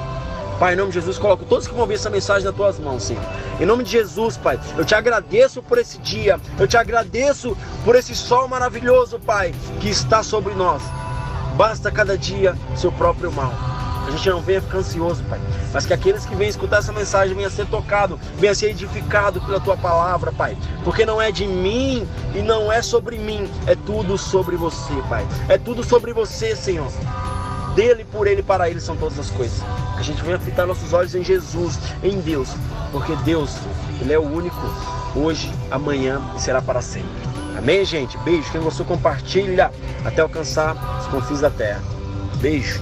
Pai, 0.59 0.73
em 0.73 0.77
nome 0.77 0.89
de 0.89 0.95
Jesus, 0.95 1.17
coloco 1.17 1.43
todos 1.43 1.67
que 1.67 1.73
vão 1.73 1.81
ouvir 1.81 1.95
essa 1.95 2.09
mensagem 2.09 2.45
nas 2.45 2.55
tuas 2.55 2.79
mãos, 2.79 3.03
Senhor. 3.03 3.23
Em 3.59 3.65
nome 3.65 3.83
de 3.83 3.91
Jesus, 3.91 4.37
Pai, 4.37 4.59
eu 4.77 4.85
te 4.85 4.95
agradeço 4.95 5.61
por 5.61 5.77
esse 5.77 5.97
dia. 5.97 6.39
Eu 6.57 6.67
te 6.67 6.77
agradeço 6.77 7.57
por 7.83 7.95
esse 7.95 8.15
sol 8.15 8.47
maravilhoso, 8.47 9.19
Pai, 9.19 9.53
que 9.81 9.89
está 9.89 10.23
sobre 10.23 10.53
nós. 10.53 10.81
Basta 11.55 11.91
cada 11.91 12.17
dia 12.17 12.55
seu 12.75 12.91
próprio 12.91 13.31
mal 13.31 13.74
a 14.07 14.11
gente 14.11 14.29
não 14.29 14.41
venha 14.41 14.61
ficar 14.61 14.79
ansioso, 14.79 15.23
Pai. 15.23 15.39
Mas 15.73 15.85
que 15.85 15.93
aqueles 15.93 16.25
que 16.25 16.35
vêm 16.35 16.49
escutar 16.49 16.77
essa 16.77 16.93
mensagem 16.93 17.35
venham 17.35 17.49
ser 17.49 17.65
tocado, 17.67 18.19
venham 18.37 18.53
ser 18.53 18.69
edificado 18.69 19.41
pela 19.41 19.59
tua 19.59 19.75
palavra, 19.75 20.31
Pai. 20.31 20.57
Porque 20.83 21.05
não 21.05 21.21
é 21.21 21.31
de 21.31 21.47
mim 21.47 22.07
e 22.33 22.39
não 22.39 22.71
é 22.71 22.81
sobre 22.81 23.17
mim, 23.17 23.49
é 23.65 23.75
tudo 23.75 24.17
sobre 24.17 24.55
você, 24.55 24.93
Pai. 25.09 25.25
É 25.49 25.57
tudo 25.57 25.83
sobre 25.83 26.13
você, 26.13 26.55
Senhor. 26.55 26.91
Dele, 27.75 28.05
por 28.05 28.25
ele, 28.25 28.41
para 28.41 28.69
ele 28.69 28.79
são 28.79 28.95
todas 28.95 29.19
as 29.19 29.29
coisas. 29.29 29.59
Que 29.95 29.99
a 29.99 30.03
gente 30.03 30.23
venha 30.23 30.39
fitar 30.39 30.65
nossos 30.65 30.93
olhos 30.93 31.13
em 31.13 31.23
Jesus, 31.23 31.77
em 32.03 32.21
Deus. 32.21 32.49
Porque 32.91 33.15
Deus, 33.17 33.57
Ele 33.99 34.13
é 34.13 34.19
o 34.19 34.23
único, 34.23 34.55
hoje, 35.13 35.51
amanhã 35.69 36.21
e 36.37 36.41
será 36.41 36.61
para 36.61 36.81
sempre. 36.81 37.09
Amém, 37.57 37.83
gente? 37.83 38.17
Beijo. 38.19 38.51
Quem 38.51 38.61
gostou, 38.61 38.85
compartilha 38.85 39.71
até 40.05 40.21
alcançar 40.21 40.75
os 41.01 41.07
confins 41.07 41.41
da 41.41 41.49
terra. 41.49 41.81
Beijo. 42.37 42.81